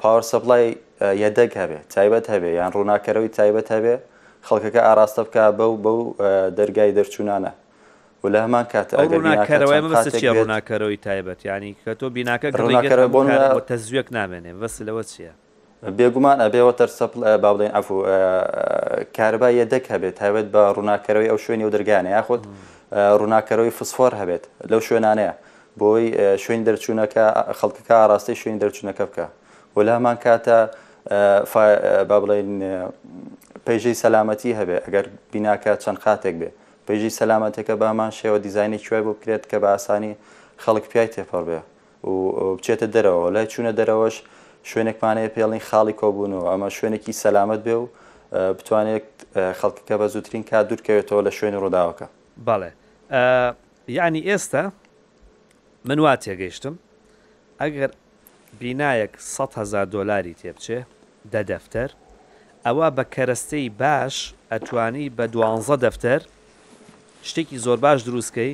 پاوە 0.00 0.22
سەپلای 0.30 0.64
یەدەک 1.24 1.50
هەبێت 1.60 1.84
تایبەت 1.94 2.26
هەبێ 2.32 2.50
یان 2.60 2.70
ڕووناکەرەوەی 2.76 3.30
تایبەت 3.38 3.68
هەبێ 3.74 3.94
خەڵکەکە 4.48 4.80
ئاراستە 4.86 5.22
بکە 5.26 5.44
بەو 5.58 5.72
بەو 5.84 5.98
دەرگای 6.58 6.90
دەرچوونانە 6.98 7.52
و 8.24 8.28
لە 8.28 8.38
هەمان 8.44 8.64
کاتەکەەوەی 8.72 9.80
بەست 9.92 10.20
چیە 10.20 10.32
ڕووناکەرەوەی 10.38 10.96
تایبەت 11.08 11.40
ینی 11.44 11.76
کە 11.84 11.92
تۆ 12.00 12.06
بیناکە 12.10 12.48
ڕووناکەەوە 12.52 13.08
بۆ 13.08 13.60
تەزوێک 13.72 14.06
نامێنێ 14.18 14.52
بەس 14.62 14.74
لەوە 14.88 15.02
چییە؟ 15.10 15.32
بێگومان 15.96 16.38
ئەبێەوە 16.44 16.72
تەرسەپل 16.80 17.20
با 17.42 17.50
بڵێن 17.54 17.72
ئەف 17.76 17.86
کاربا 19.16 19.48
یەدەک 19.60 19.84
هەبێت 19.92 20.16
هەبێت 20.24 20.46
بە 20.54 20.62
ڕووناکەرەوەی 20.76 21.28
ئەو 21.32 21.38
شوێنی 21.44 21.64
و 21.68 21.70
دەرگانە 21.74 22.10
یاخود 22.16 22.42
ڕووناکەرەوەی 23.20 23.70
فسفۆر 23.78 24.12
هەبێت 24.20 24.44
لەو 24.70 24.80
شوێنانەیە 24.88 25.34
بۆی 25.80 26.04
شوێن 26.44 26.60
دەرچوونەکە 26.66 27.24
خەڵکەکە 27.60 27.94
ئاراستەی 28.00 28.36
شوێن 28.42 28.56
دەرچوونەکە 28.62 29.04
بکە 29.10 29.26
وەلامان 29.76 30.16
کاتە 30.24 30.56
با 32.10 32.16
بڵێن 32.22 32.50
پێژەی 33.66 33.96
سەلامەتی 34.02 34.50
هەبێ 34.58 34.76
ئەگەر 34.86 35.04
بیناکە 35.32 35.72
چەند 35.82 35.98
خاتێک 36.04 36.36
بێ 36.40 36.50
پێیژی 36.90 37.10
سەلامەتەکە 37.20 37.74
بامان 37.80 38.10
شێوە 38.18 38.38
دیزانی 38.46 38.78
کوێ 38.86 39.00
بۆ 39.04 39.12
بکرێت 39.18 39.44
کە 39.50 39.56
بە 39.62 39.68
ئاسانی 39.74 40.12
خەڵک 40.64 40.84
پیای 40.92 41.08
تێپەڕ 41.14 41.42
بێ 41.48 41.60
و 42.10 42.12
بچێتە 42.56 42.86
دەرەوە 42.94 43.26
لای 43.34 43.46
چوونە 43.52 43.72
دەرەوەش 43.78 44.16
شوێنێکمانەیە 44.70 45.30
پێڵین 45.36 45.62
خاڵی 45.68 45.92
کۆبوونەوە 46.00 46.46
ئەمە 46.52 46.68
شوێنێکی 46.76 47.12
سەلامت 47.22 47.60
بێ 47.66 47.74
و 47.82 47.86
بتوانێت 48.58 49.08
خەڵکەکە 49.60 49.94
بە 50.00 50.06
زووترین 50.12 50.42
کا 50.50 50.58
دوورکەوێتەوە 50.68 51.20
لە 51.26 51.30
شوێنی 51.38 51.58
ڕووداوەکە 51.62 52.06
بەڵێ 52.48 52.70
یعنی 53.98 54.20
ئێستا 54.28 54.64
من 55.88 55.98
وا 56.04 56.14
تێگەیشتم 56.24 56.74
ئەگەر 57.62 57.90
بینایەک 58.60 59.12
100هزار 59.36 59.86
دلاری 59.94 60.34
تێبچێ 60.40 60.78
دە 61.32 61.40
دەفتەر 61.50 61.90
ئەوە 62.66 62.88
بە 62.96 63.04
کەرەستەی 63.14 63.66
باش 63.82 64.16
ئەتوانی 64.52 65.06
بە 65.18 65.24
دوانزە 65.34 65.76
دەفتەر 65.84 66.22
شتێکی 67.28 67.56
زۆر 67.64 67.78
باش 67.84 68.00
دروستکەی 68.08 68.52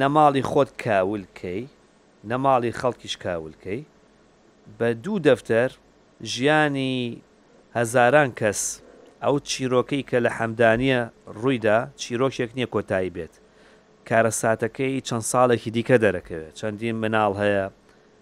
نەماڵی 0.00 0.42
خۆت 0.50 0.70
کاولکەی 0.84 1.62
نەماڵی 2.30 2.72
خەڵکیش 2.80 3.14
کاولکەی 3.24 3.82
بە 4.78 4.86
دوو 5.04 5.18
دەفتەر 5.28 5.70
ژیانی 6.32 6.94
هەزاران 7.78 8.30
کەس 8.40 8.60
ئەو 9.24 9.36
چیرۆکەی 9.50 10.02
کە 10.10 10.18
لە 10.24 10.30
حەمدانیە 10.38 11.00
ڕوویدا 11.38 11.78
چیرۆکێک 12.00 12.50
نییە 12.56 12.68
کۆتایی 12.74 13.14
بێت 13.16 13.34
کارە 14.08 14.32
ساتەکەی 14.42 15.04
چەند 15.08 15.24
ساڵێکی 15.32 15.70
دیکە 15.76 15.96
دەرەکەوێت 16.04 16.54
چەندین 16.60 16.96
مناڵ 17.02 17.32
هەیە 17.42 17.64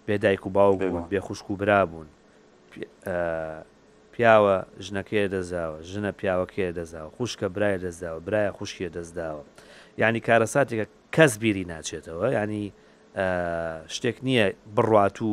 بێدایک 0.07 0.43
و 0.47 0.49
باو 0.55 0.73
بێ 1.11 1.19
خوشک 1.25 1.47
و 1.51 1.55
برا 1.59 1.81
بوون 1.89 2.07
پیاوە 4.21 4.57
ژنەکەی 4.87 5.27
دەزاوە 5.35 5.77
ژنە 5.91 6.11
پیاوەکێ 6.19 6.67
دەزاوە 6.77 7.09
خوشکە 7.17 7.47
برایە 7.55 7.77
دەزداوە 7.85 8.19
برایە 8.27 8.51
خوشکێ 8.57 8.89
دەستداوە 8.95 9.43
ینی 10.01 10.21
کارەساتێکە 10.27 10.85
کەس 11.15 11.33
بیری 11.41 11.65
ناچێتەوە 11.71 12.27
ینی 12.37 12.65
شتێک 13.95 14.17
نییە 14.27 14.45
بڕات 14.77 15.17
و 15.27 15.31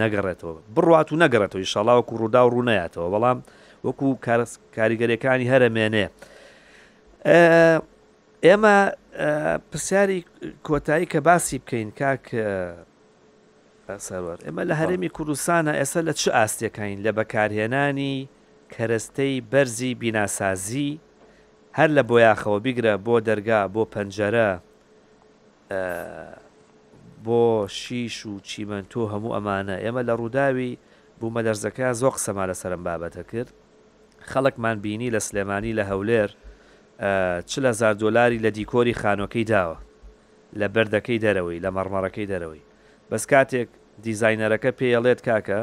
نەگەڕێتەوە 0.00 0.54
بڕات 0.76 1.08
و 1.12 1.14
نەگەڕێتەوە 1.22 1.64
شەڵاوەکو 1.72 2.14
ڕوودا 2.20 2.42
و 2.44 2.48
ڕوونەیەتەوە 2.54 3.08
بەڵام 3.14 3.38
وەکو 3.84 4.06
کاریگەریەکانی 4.76 5.50
هەرەمێنێ 5.52 6.06
ئێمە 8.46 8.76
پرسیاری 9.70 10.18
کۆتایی 10.66 11.06
کە 11.12 11.18
باسی 11.26 11.58
بکەین 11.62 11.90
کاک 12.00 12.24
سەرەر 14.06 14.38
ئێمە 14.46 14.64
لە 14.70 14.74
هەرمی 14.80 15.10
کوردستانە 15.16 15.72
ئێستا 15.80 16.00
لە 16.08 16.12
چه 16.20 16.30
ئاستەکەین 16.36 16.98
لە 17.06 17.10
بەکارهێنانی 17.18 18.28
کەرەستەی 18.74 19.44
بەرزی 19.52 19.94
بیناسازی 20.00 21.00
هەر 21.78 21.90
لە 21.96 22.02
بۆیاخەوە 22.08 22.58
بیگرە 22.64 22.94
بۆ 23.06 23.14
دەرگا 23.28 23.60
بۆ 23.74 23.82
پەنجەرە 23.94 24.50
بۆ 27.24 27.68
شیش 27.80 28.16
و 28.26 28.32
چیمەندۆ 28.48 29.02
هەموو 29.12 29.34
ئەمانە 29.36 29.76
ئێمە 29.84 30.02
لە 30.08 30.14
ڕووداوی 30.20 30.72
بوومە 31.20 31.42
دەرزەکە 31.48 31.88
زۆق 32.00 32.16
سەما 32.24 32.44
لە 32.50 32.54
سەرم 32.60 32.82
بابەتە 32.86 33.22
کرد 33.30 33.50
خەڵکمان 34.30 34.76
بینی 34.84 35.10
لە 35.16 35.20
سلێمانی 35.26 35.72
لە 35.78 35.84
هەولێر 35.90 36.30
چ 37.50 37.52
لە 37.64 37.72
زار 37.78 37.94
دۆلاری 37.94 38.38
لە 38.44 38.50
دیکۆری 38.56 38.94
خانۆکەی 39.00 39.44
داوە 39.52 39.78
لە 40.60 40.66
بەردەکەی 40.74 41.18
دەرەوەی 41.24 41.62
لە 41.64 41.70
مەڕمەڕەکەی 41.76 42.26
دەرەوەی 42.32 42.62
بەس 43.10 43.24
کاتێک 43.32 43.68
دیزایەرەکە 44.06 44.70
پێڵێت 44.78 45.20
کاکە 45.28 45.60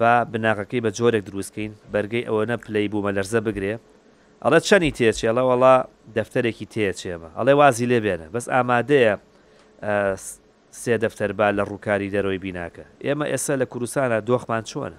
با 0.00 0.12
بناغەکەی 0.32 0.80
بە 0.84 0.90
جۆرێک 0.98 1.22
دروستکەین 1.28 1.72
بەرگەی 1.92 2.26
ئەوەنە 2.28 2.56
پلی 2.64 2.86
بوومە 2.92 3.10
لەرزە 3.16 3.40
بگرێ 3.46 3.74
ئەڵە 4.44 4.58
چەنی 4.68 4.90
تێچێڵە 4.98 5.42
وڵا 5.50 5.74
دەفتەرێکی 6.16 6.66
تێچێمە 6.74 7.28
ئەڵێ 7.38 7.54
وازی 7.60 7.86
لێ 7.90 7.98
بێنە 8.04 8.26
بەس 8.34 8.46
ئامادەیە 8.54 9.14
سێ 10.80 10.94
دەفتەر 11.04 11.30
با 11.38 11.48
لە 11.58 11.62
ڕووکاری 11.70 12.12
دەرەوەی 12.14 12.40
بیناکە 12.44 12.84
ئێمە 13.06 13.26
ئێستا 13.32 13.54
لە 13.60 13.66
کوردستانە 13.72 14.18
دۆخمان 14.28 14.62
چۆنە 14.70 14.98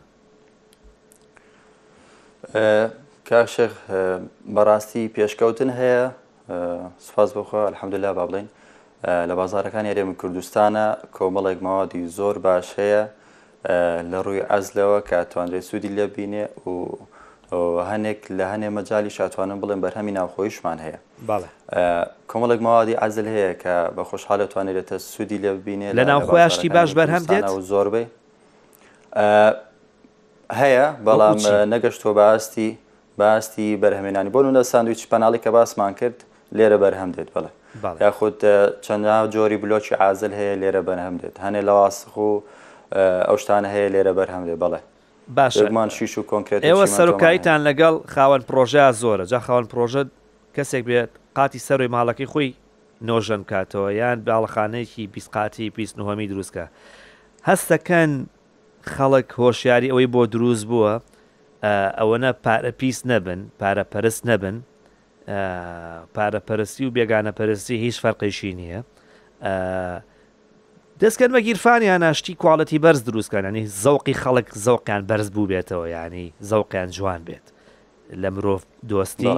کاشێخ 3.30 3.73
بەڕاستی 4.56 5.04
پێشکەوتن 5.15 5.69
هەیە 5.80 6.04
سپاس 7.08 7.30
بخۆ 7.38 7.60
الحەمدللا 7.71 8.12
با 8.17 8.26
بڵین 8.30 8.47
لە 9.05 9.33
بازارەکانی 9.39 9.89
هەرێم 9.93 10.10
کوردستانە 10.21 10.88
کۆمەڵێک 11.13 11.57
ماوادی 11.62 12.07
زۆر 12.17 12.38
باش 12.38 12.67
هەیە 12.81 13.03
لە 14.12 14.19
ڕووی 14.25 14.41
ئەزلەوە 14.51 14.99
کە 15.10 15.19
توانرێ 15.31 15.60
سوودی 15.62 15.91
لێبینێ 15.97 16.45
و 16.67 17.60
هەنێک 17.91 18.19
لە 18.38 18.45
هەنێ 18.51 18.69
مەجای 18.77 19.10
شاتوانم 19.17 19.60
بڵێن 19.62 19.81
بەرهەمی 19.86 20.12
ناوخۆیشمان 20.19 20.77
هەیە 20.86 20.97
کۆمەڵک 22.31 22.60
ماوادی 22.67 22.95
ئازل 23.01 23.27
هەیە 23.36 23.51
کە 23.63 23.75
بە 23.97 24.03
خۆشحالە 24.10 24.45
توانێتە 24.51 24.97
سوودی 24.97 25.38
لێبینێ 25.38 25.89
لە 25.99 26.03
ناوخۆیشتی 26.12 26.69
باش 26.69 26.89
بەرهەم 26.99 27.23
دێت 27.31 27.47
زۆربەی 27.71 28.07
هەیە 30.62 30.86
بەڵام 31.07 31.38
نەگەشتۆ 31.73 32.10
باستی 32.19 32.77
باستی 33.17 33.67
بەرهمێنانی 33.83 34.29
بۆن 34.36 34.53
لە 34.57 34.62
ساندویچ 34.71 35.07
پەناڵی 35.12 35.39
کە 35.43 35.47
باسمان 35.55 35.93
کرد 35.99 36.17
لێرە 36.57 36.77
بەرهەم 36.83 37.12
دێت 37.17 37.29
بڵێ 37.36 37.49
یاخود 38.01 38.41
چەندە 38.81 39.29
جۆری 39.29 39.57
بلۆکی 39.61 39.95
ئازل 39.99 40.31
هەیە 40.33 40.55
لێرە 40.61 40.81
بەرهەم 40.87 41.15
دێت 41.21 41.35
هەنێ 41.45 41.61
لەواسخ 41.67 42.17
و 42.17 42.41
ئەو 43.27 43.37
شتانە 43.41 43.67
هەیە 43.75 43.89
لێرە 43.93 44.13
بەرهەم 44.17 44.43
دێت 44.47 44.59
بڵێ 44.63 44.79
باشمان 45.35 45.89
شیش 45.89 46.17
و 46.17 46.23
کۆنکرێت 46.31 46.61
ئێوە 46.69 46.85
سەرۆکاییتان 46.97 47.59
لەگەڵ 47.67 47.95
خاوەن 48.13 48.41
پرۆژە 48.49 48.85
زۆرە 49.01 49.25
جا 49.31 49.39
خاوەن 49.39 49.65
پرۆژە 49.71 50.01
کەسێک 50.55 50.83
بێت 50.89 51.09
قاتی 51.37 51.59
سەروی 51.67 51.87
ماڵەکەی 51.95 52.27
خۆی 52.33 52.51
نۆژەن 53.09 53.43
کاتەوە 53.51 53.89
یان 54.01 54.17
باڵخانەیەکی 54.27 55.03
بیسقاتی 55.13 55.69
پیسنهمی 55.69 56.27
دروستکە 56.33 56.65
هەستەکەن 57.49 58.11
خەڵک 58.93 59.27
هۆشیاری 59.41 59.87
ئەوەی 59.91 60.07
بۆ 60.13 60.23
دروست 60.35 60.65
بووە 60.71 60.93
ئەوەنە 61.99 62.31
پارە 62.45 62.71
پیس 62.79 62.99
نەبن 63.11 63.39
پارە 63.59 63.83
پەرست 63.91 64.21
نەبن 64.29 64.57
پارەپەرستی 66.15 66.83
و 66.85 66.91
بێگانەپەرستی 66.91 67.69
هیچ 67.73 68.01
فەرقیشی 68.05 68.53
نییە 68.57 68.81
دەستکرد 71.01 71.31
بە 71.37 71.39
گیرفانیان 71.41 72.03
ناشتی 72.03 72.37
کوڵەتی 72.43 72.79
بەرز 72.85 73.03
دروستکانانی 73.03 73.67
زەوقی 73.67 74.13
خەڵک 74.13 74.47
زەوقیان 74.65 75.01
بەرز 75.07 75.31
بوو 75.31 75.47
بێتەوە 75.51 75.87
ینی 75.87 76.33
زەوقیان 76.49 76.89
جوان 76.95 77.21
بێت 77.27 77.45
لە 78.21 78.29
مرۆڤ 78.35 78.61
دۆستی 78.89 79.33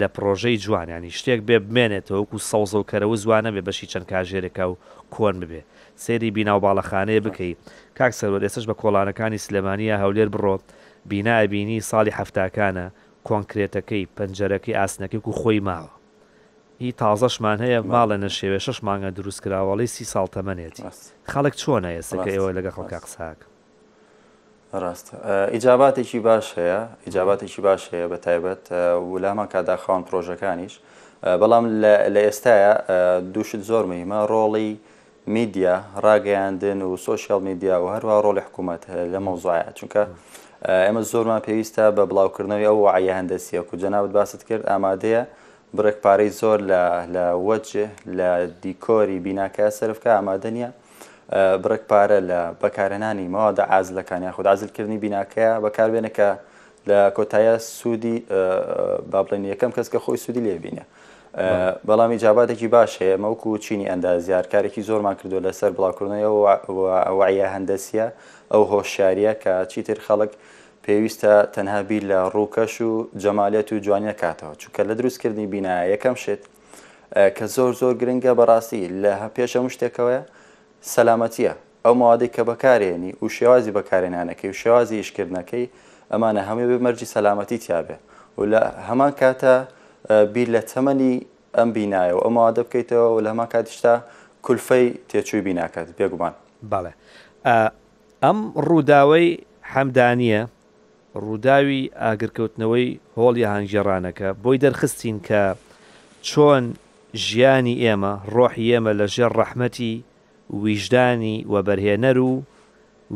لە 0.00 0.06
پرۆژەی 0.16 0.56
جوانیانی 0.64 1.10
شتێک 1.18 1.40
بێ 1.48 1.56
بمێنێتەوە 1.66 2.16
وەکو 2.22 2.38
سەوزە 2.50 2.74
و 2.78 2.84
کەرەوە 2.90 3.16
زوانە 3.22 3.50
بێ 3.54 3.62
بەشی 3.68 3.86
چەند 3.92 4.06
کاژێرەکە 4.10 4.64
و 4.70 4.74
کۆن 5.14 5.36
ببێ 5.42 5.62
سێری 6.04 6.30
بیناو 6.34 6.60
باڵەخانەیە 6.64 7.20
بکەیت 7.26 7.58
کاک 7.98 8.12
سەرۆ 8.20 8.36
دەسش 8.44 8.64
بە 8.70 8.74
کۆڵانەکانی 8.80 9.38
سلێمانیا 9.46 9.94
هەولێر 10.02 10.28
بڕۆ 10.34 10.54
بینایبینی 11.08 11.80
ساڵی 11.80 12.12
هەفتاکانە 12.18 12.86
کۆنکرێتەکەی 13.28 14.08
پەنجەرەکەی 14.16 14.78
ئاسنەکەی 14.80 15.20
و 15.28 15.32
خۆی 15.40 15.60
ماوە 15.68 15.92
هی 16.80 16.92
تازەشمان 17.02 17.58
هەیە 17.64 17.80
ماڵە 17.92 18.16
نەشێوێ 18.24 18.58
شش 18.66 18.78
مانگە 18.86 19.10
دروست 19.16 19.40
کراوەڵی 19.44 19.86
سی 19.94 20.04
ساڵ 20.12 20.26
تەمەنێتی 20.34 20.82
خەڵک 21.32 21.54
چۆنە 21.60 21.90
ئێسەکە 21.96 22.30
ئێوە 22.34 22.50
لەگە 22.56 22.70
خەڵکە 22.76 22.98
قساک 23.04 23.38
ڕاستە 24.82 25.14
ئیجاباتێکی 25.52 26.18
باش 26.26 26.46
هەیە 26.58 26.80
ئیجاباتێکی 27.06 27.60
باش 27.66 27.82
هەیە 27.92 28.06
بە 28.12 28.16
تایبەت 28.26 28.62
ولامان 29.12 29.46
کاداخواون 29.54 30.02
پرۆژەکانیش 30.08 30.74
بەڵام 31.40 31.64
لە 32.14 32.20
ئێستاە 32.26 32.66
دووشت 33.34 33.60
زۆر 33.70 33.84
مهمە 33.92 34.20
ڕۆڵی 34.32 34.72
میدیا 35.26 35.74
ڕاگەیاندن 36.04 36.80
و 36.88 36.90
سوۆسیال 37.04 37.42
میدیا 37.48 37.74
و 37.84 37.86
هەروە 37.96 38.14
ڕۆلی 38.24 38.42
حکوومەت 38.48 38.82
لە 39.12 39.18
مەوزایە 39.26 39.70
چونکە 39.78 40.02
ئێمە 40.68 41.02
زۆرمان 41.12 41.40
پێویستە 41.46 41.84
بە 41.96 42.02
بڵاوکردنەوەی 42.10 42.68
ئەو 42.68 42.76
وعە 42.84 43.00
هەندەسیە 43.18 43.60
و 43.68 43.74
جەناوت 43.82 44.12
باست 44.16 44.40
کرد 44.48 44.62
ئامادەیە 44.70 45.22
بڕێک 45.76 45.96
پارەی 46.04 46.30
زۆر 46.40 46.58
لە 47.14 47.24
وەجه 47.48 47.86
لە 48.18 48.28
دیکۆری 48.62 49.18
بیناکە 49.24 49.66
سرفکە 49.78 50.10
ئامادە 50.16 50.50
نیە 50.56 50.70
بڕێک 51.64 51.82
پارە 51.90 52.18
لە 52.30 52.38
بەکارهێنانی 52.62 53.26
ماوادا 53.34 53.64
ئازلەکانی 53.72 54.30
خود 54.36 54.46
ئازلکردنی 54.50 54.98
بیناکە 55.04 55.48
بەکاربێنەکە 55.64 56.28
لە 56.88 56.98
کۆتایە 57.16 57.54
سوودی 57.78 58.16
بابلێن 59.12 59.44
یەکەم 59.52 59.70
کەس 59.76 59.88
کە 59.92 59.98
خۆی 60.04 60.18
سوودی 60.24 60.42
لێبینە 60.46 60.84
بەڵامی 61.36 62.16
جاباتێکی 62.22 62.68
باش 62.70 62.98
هەیە 63.02 63.16
مەوکو 63.18 63.46
و 63.50 63.58
چینی 63.58 63.86
ئەندازیار 63.90 64.46
کارێکی 64.52 64.80
زۆرمان 64.88 65.14
کردو 65.22 65.40
لەسەر 65.46 65.72
بڵاوکردنەوەوایە 65.76 67.46
هەندەسیە 67.54 68.06
ئەو 68.52 68.62
هۆشیاریە 68.72 69.32
کە 69.42 69.52
چیتر 69.70 69.98
خەڵک 70.06 70.30
پێویستە 70.84 71.32
تەنها 71.54 71.80
بیر 71.88 72.02
لە 72.10 72.18
ڕووکەش 72.34 72.74
و 72.88 72.90
جەمالێت 73.22 73.68
و 73.74 73.78
جوانیە 73.84 74.12
کاتەوە 74.22 74.54
چونکە 74.60 74.80
لە 74.88 74.94
دروستکردنی 74.98 75.46
بینایە 75.52 75.90
یەکەم 75.94 76.16
شێت 76.24 76.42
کە 77.36 77.44
زۆر 77.54 77.72
زۆر 77.80 77.94
گرنگە 78.00 78.32
بەڕاستی 78.38 78.82
لە 79.02 79.14
پێشە 79.34 79.58
شتێکەوەە 79.74 80.20
سەلامەتیە 80.92 81.52
ئەو 81.84 81.94
مادەی 82.00 82.28
کە 82.34 82.42
بەکارێنی 82.50 83.12
و 83.22 83.26
شێوازی 83.36 83.72
بەکارێنانەکەی 83.76 84.48
و 84.52 84.58
شێوازی 84.62 85.00
ئیشکردنەکەی 85.02 85.66
ئەمانە 86.12 86.42
هەموو 86.48 86.78
بمەرجی 86.78 87.08
سەلامەتی 87.14 87.58
تیاابێ 87.64 87.96
و 88.38 88.42
لە 88.52 88.60
هەمان 88.88 89.12
کاتە 89.20 89.56
بیر 90.08 90.50
لە 90.60 90.64
تەمەنی 90.64 91.14
ئەم 91.56 91.70
بینایە 91.76 92.12
و 92.16 92.18
ئەمەوادە 92.24 92.60
بکەیتەوە 92.68 93.08
و 93.14 93.20
لە 93.24 93.28
هەما 93.32 93.46
کاتیشتا 93.52 93.94
کولفەی 94.46 94.86
تێچووی 95.10 95.42
بیناکات 95.46 95.86
بێگومان 95.98 96.34
باڵێ 96.72 96.92
ئەم 98.24 98.38
ڕووداوەی 98.66 99.28
حەمدانیە 99.72 100.42
ڕووداوی 101.26 101.82
ئاگرکەوتنەوەی 102.02 102.88
هۆڵی 103.18 103.44
هەنگێڕانەکە 103.54 104.28
بۆی 104.42 104.58
دەرخستین 104.64 105.18
کە 105.28 105.42
چۆن 106.28 106.64
ژیانی 107.26 107.76
ئێمە 107.84 108.12
ڕۆحی 108.34 108.64
ئێمە 108.72 108.92
لە 109.00 109.06
ژێر 109.14 109.32
ڕەحمەتی 109.40 109.94
ویژدانی 110.64 111.36
وەبەرهێنەر 111.52 112.16
و 112.30 112.34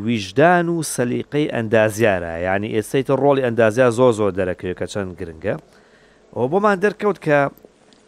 ویژدان 0.06 0.66
و 0.74 0.76
سەلیقەی 0.94 1.46
ئەندازیارە 1.54 2.32
ینی 2.48 2.68
ئێستیتە 2.76 3.14
ڕۆڵی 3.22 3.42
ئەندازیا 3.46 3.88
زۆ 3.98 4.08
زۆ 4.18 4.26
دەرەکەوێت 4.38 4.76
کە 4.80 4.86
چەند 4.92 5.12
گرنگە 5.20 5.54
ئەو 6.36 6.46
بۆمان 6.52 6.76
دەرکەوت 6.84 7.18
کە 7.24 7.38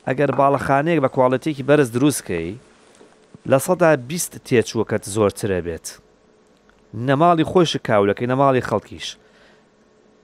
ئەگەر 0.07 0.31
باڵەخانەیەک 0.39 1.01
بە 1.05 1.09
کواڵەتێکی 1.17 1.67
بەرز 1.69 1.89
دروستکەی 1.97 2.53
لە 3.51 3.59
سەدا 3.67 3.91
بیست 4.11 4.33
تێچووەکەت 4.47 5.05
زۆرترە 5.15 5.61
بێت 5.67 5.87
نەماڵی 7.09 7.49
خۆش 7.51 7.71
کاولەکەی 7.89 8.31
نەماڵی 8.33 8.67
خەڵکیش 8.69 9.09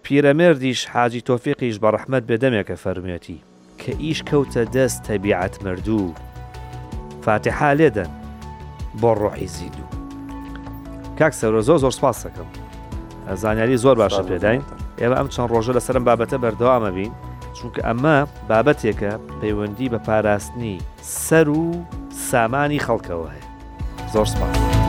پیرەمێردیش 0.05 0.81
حاجی 0.93 1.25
تۆفیقیش 1.29 1.77
بە 1.83 1.89
ڕەحمەت 1.95 2.25
بێدەمێکە 2.29 2.77
فەرمیێتی 2.83 3.39
کە 3.81 3.93
ئیش 4.03 4.21
کەوتە 4.29 4.63
دەست 4.75 4.99
تەبیعەت 5.09 5.55
مردوو 5.65 6.15
فاتحا 7.25 7.73
لێدەن 7.79 8.11
بۆ 9.01 9.11
ڕۆحی 9.21 9.49
زیدوو 9.57 9.89
کاک 11.19 11.33
سەرۆ 11.41 11.61
زۆ 11.69 11.75
زۆر 11.83 11.93
سپاس 11.99 12.17
دەکەم 12.27 12.49
زانیاری 13.43 13.77
زۆر 13.85 13.97
باشە 14.03 14.23
پێداین 14.31 14.63
ئێوە 15.01 15.17
ئەم 15.19 15.29
چەند 15.35 15.49
ڕۆژە 15.55 15.73
لەسەرم 15.77 16.05
بابەتە 16.09 16.37
بەردەوامە 16.43 16.91
بین 16.97 17.13
چونکە 17.61 17.81
ئەمە 17.89 18.17
بابەتێکە 18.49 19.13
پەیوەندی 19.41 19.91
بە 19.93 19.99
پاراستنی 20.07 20.77
سەر 21.27 21.47
و 21.59 21.65
سامانی 22.31 22.85
خەڵکەوە 22.87 23.29
هەیە 23.35 23.47
زۆر 24.13 24.27
سپاس. 24.33 24.86